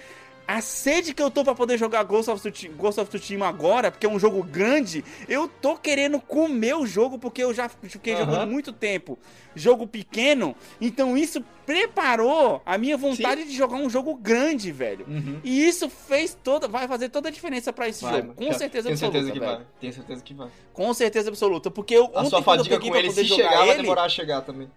[0.51, 3.89] A sede que eu tô pra poder jogar Ghost of, Tsushima, Ghost of Tsushima agora,
[3.89, 8.15] porque é um jogo grande, eu tô querendo comer o jogo, porque eu já fiquei
[8.15, 8.19] uhum.
[8.25, 9.17] jogando muito tempo.
[9.55, 13.47] Jogo pequeno, então isso preparou a minha vontade Sim.
[13.47, 15.07] de jogar um jogo grande, velho.
[15.07, 15.41] Uhum.
[15.45, 18.89] E isso fez toda, vai fazer toda a diferença para esse vai, jogo, com certeza
[18.89, 19.19] tenho absoluta.
[19.19, 19.67] Certeza que vai.
[19.79, 20.49] Tenho certeza que vai.
[20.73, 24.03] Com certeza absoluta, porque eu, a sua fadiga com ele se chegar, ele, vai demorar
[24.03, 24.69] a chegar também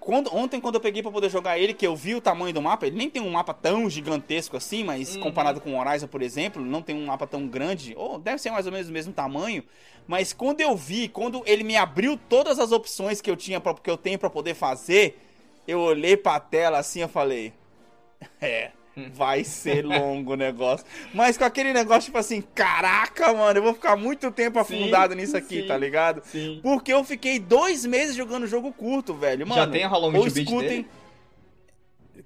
[0.00, 2.62] quando, ontem, quando eu peguei para poder jogar ele, que eu vi o tamanho do
[2.62, 5.22] mapa, ele nem tem um mapa tão gigantesco assim, mas uhum.
[5.22, 8.50] comparado com o Horizon, por exemplo, não tem um mapa tão grande, ou deve ser
[8.50, 9.62] mais ou menos o mesmo tamanho.
[10.06, 13.74] Mas quando eu vi, quando ele me abriu todas as opções que eu tinha pra,
[13.74, 15.18] que eu tenho para poder fazer,
[15.66, 17.52] eu olhei para a tela assim, eu falei,
[18.40, 18.70] é,
[19.12, 20.86] vai ser longo o negócio.
[21.12, 25.20] Mas com aquele negócio, tipo assim, caraca, mano, eu vou ficar muito tempo afundado sim,
[25.20, 26.22] nisso aqui, sim, tá ligado?
[26.24, 26.60] Sim.
[26.62, 29.46] Porque eu fiquei dois meses jogando jogo curto, velho.
[29.46, 30.82] Mano, Já tem a Long to escutem...
[30.82, 30.86] Beat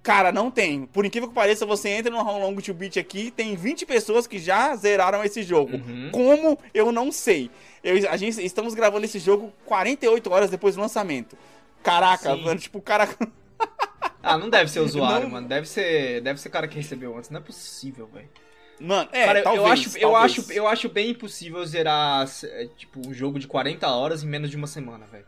[0.03, 0.87] Cara, não tem.
[0.87, 4.27] Por incrível que pareça, você entra no How Long to Beat aqui, tem 20 pessoas
[4.27, 5.77] que já zeraram esse jogo.
[5.77, 6.09] Uhum.
[6.11, 6.59] Como?
[6.73, 7.51] Eu não sei.
[7.85, 11.37] Eu, a gente, estamos gravando esse jogo 48 horas depois do lançamento.
[11.83, 13.09] Caraca, mano, tipo, o cara...
[14.23, 15.33] Ah, não deve ser usuário, não...
[15.33, 15.49] mano.
[15.49, 17.31] Deve ser, deve ser cara que recebeu antes.
[17.31, 18.29] Não é possível, velho.
[18.81, 20.03] Mano, é, cara, talvez, eu acho, talvez.
[20.03, 24.27] eu acho, eu acho bem impossível zerar é, tipo um jogo de 40 horas em
[24.27, 25.27] menos de uma semana, velho.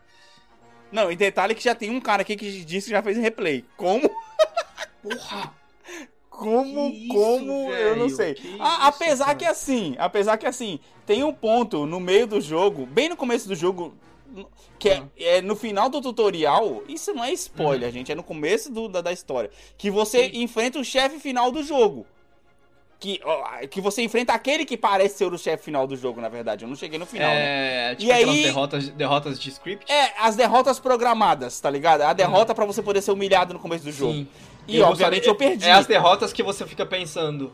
[0.91, 3.63] Não, e detalhe que já tem um cara aqui que disse que já fez replay.
[3.77, 4.09] Como?
[5.01, 5.53] Porra.
[6.29, 8.33] Como, que como, isso, eu não sei.
[8.33, 12.41] Que A, apesar isso, que assim, apesar que assim, tem um ponto no meio do
[12.41, 13.95] jogo, bem no começo do jogo,
[14.79, 17.93] que é, é, no final do tutorial, isso não é spoiler, uhum.
[17.93, 19.49] gente, é no começo do, da, da história.
[19.77, 20.43] Que você Sim.
[20.43, 22.05] enfrenta o chefe final do jogo.
[22.99, 26.29] Que, ó, que você enfrenta aquele que parece ser o chefe final do jogo, na
[26.29, 26.63] verdade.
[26.63, 27.31] Eu não cheguei no final.
[27.31, 27.95] É, né?
[27.95, 29.91] tipo e aí, derrotas, derrotas de script?
[29.91, 32.01] É, as derrotas programadas, tá ligado?
[32.01, 32.55] A derrota uhum.
[32.55, 34.13] para você poder ser humilhado no começo do jogo.
[34.13, 34.27] Sim.
[34.67, 35.65] E, e obviamente eu perdi.
[35.65, 37.51] É as derrotas que você fica pensando.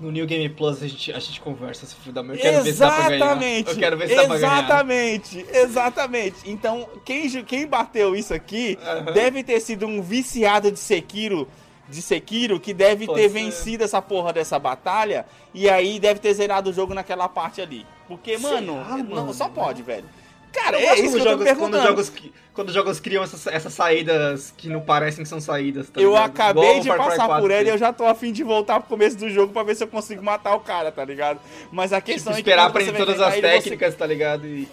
[0.00, 2.72] No New Game Plus a gente, a gente conversa se for da Eu quero ver
[2.72, 3.68] se dá pra ganhar.
[3.68, 4.58] Eu quero ver se dá pra ganhar.
[4.58, 6.36] Exatamente, exatamente.
[6.46, 9.12] Então, quem, quem bateu isso aqui uhum.
[9.12, 11.46] deve ter sido um viciado de Sekiro
[11.90, 13.34] de Sekiro que deve Pode ter ser.
[13.34, 17.84] vencido essa porra dessa batalha e aí deve ter zerado o jogo naquela parte ali.
[18.06, 19.34] Porque, mano, não, mano?
[19.34, 20.06] só pode, velho.
[20.52, 22.12] Cara, é isso que eu tô quando jogos,
[22.60, 25.88] quando jogos criam essas, essas saídas que não parecem que são saídas.
[25.88, 28.90] Tá eu acabei de passar por ela e eu já tô afim de voltar pro
[28.90, 31.40] começo do jogo pra ver se eu consigo matar o cara, tá ligado?
[31.72, 32.50] Mas a questão tipo, é que.
[32.50, 33.98] Esperar aprender todas as técnicas, você...
[33.98, 34.46] tá ligado?
[34.46, 34.68] E...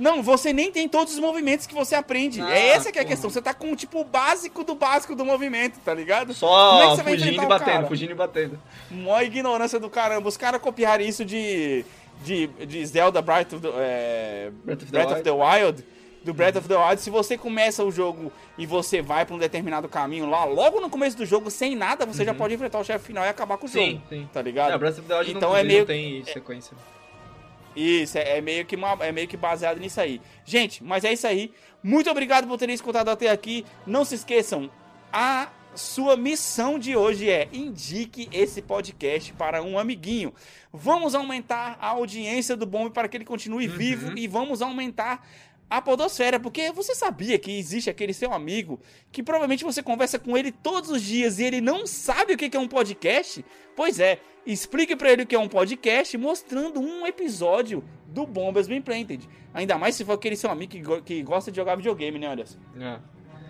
[0.00, 2.40] Não, você nem tem todos os movimentos que você aprende.
[2.40, 3.14] Ah, é essa que é a porra.
[3.14, 3.28] questão.
[3.28, 6.34] Você tá com, tipo, o básico do básico do movimento, tá ligado?
[6.34, 8.58] Como é Só que você vai fugindo e batendo, fugindo e batendo.
[8.90, 10.26] Mó ignorância do caramba.
[10.26, 11.84] Os caras copiaram isso de,
[12.24, 15.24] de, de Zelda Breath of the, é, Breath of the Breath of Wild.
[15.24, 15.95] the Wild.
[16.26, 19.38] Do Breath of the Wild, se você começa o jogo e você vai pra um
[19.38, 22.84] determinado caminho lá, logo no começo do jogo, sem nada, você já pode enfrentar o
[22.84, 23.72] chefe final e acabar com o Uhum.
[23.72, 24.02] Sim, jogo.
[24.10, 24.28] sim.
[24.32, 24.72] Tá ligado?
[24.74, 26.76] É, Breath of the Wild Então não, é meio- não tem sequência.
[27.74, 30.20] Isso, é, é meio que uma- é meio que baseado nisso aí.
[30.44, 31.52] Gente, mas é isso aí.
[31.82, 33.64] Muito obrigado por terem escutado até aqui.
[33.86, 34.70] Não se esqueçam,
[35.12, 40.32] a sua missão de hoje é indique esse podcast para um amiguinho.
[40.72, 45.26] Vamos aumentar a audiência do Bombe para que ele continue vivo e vamos aumentar
[45.68, 48.78] a podosfera, porque você sabia que existe aquele seu amigo
[49.10, 52.56] que provavelmente você conversa com ele todos os dias e ele não sabe o que
[52.56, 53.44] é um podcast?
[53.74, 58.68] Pois é, explique pra ele o que é um podcast mostrando um episódio do Bombas
[58.68, 59.28] Bem Planted.
[59.52, 62.28] Ainda mais se for aquele seu amigo que, go- que gosta de jogar videogame, né,
[62.28, 62.58] Anderson?
[62.78, 62.98] É.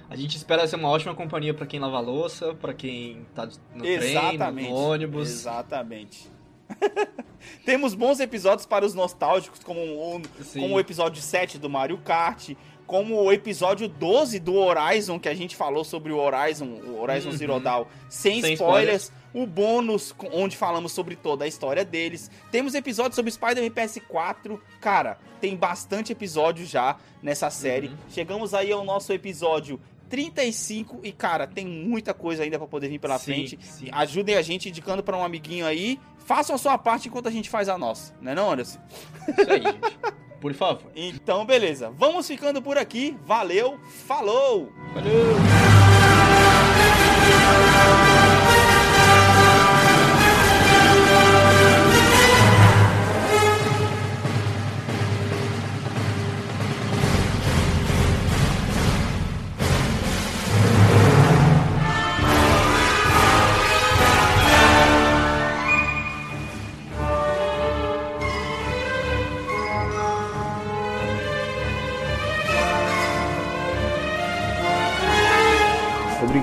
[0.08, 3.84] A gente espera ser uma ótima companhia pra quem lava louça, pra quem tá no
[3.98, 4.38] trem,
[4.70, 5.28] no ônibus.
[5.28, 6.30] Exatamente.
[7.64, 12.50] Temos bons episódios para os nostálgicos, como o, como o episódio 7 do Mario Kart,
[12.86, 17.30] como o episódio 12 do Horizon, que a gente falou sobre o Horizon, o Horizon
[17.30, 17.36] Uhum.
[17.36, 19.12] Zero Dawn, sem, Sem spoilers.
[19.34, 22.30] O bônus, onde falamos sobre toda a história deles.
[22.50, 24.58] Temos episódios sobre Spider-Man PS4.
[24.80, 27.88] Cara, tem bastante episódio já nessa série.
[27.88, 27.96] Uhum.
[28.08, 29.78] Chegamos aí ao nosso episódio
[30.08, 33.58] 35 e, cara, tem muita coisa ainda pra poder vir pela Sim, frente.
[33.62, 33.88] sim.
[33.92, 35.98] Ajudem a gente indicando pra um amiguinho aí.
[36.18, 38.80] Façam a sua parte enquanto a gente faz a nossa, né não, Anderson?
[39.28, 39.98] Isso aí, gente.
[40.40, 40.90] Por favor.
[40.94, 41.90] Então, beleza.
[41.96, 43.16] Vamos ficando por aqui.
[43.24, 44.72] Valeu, falou!
[44.94, 45.75] Valeu!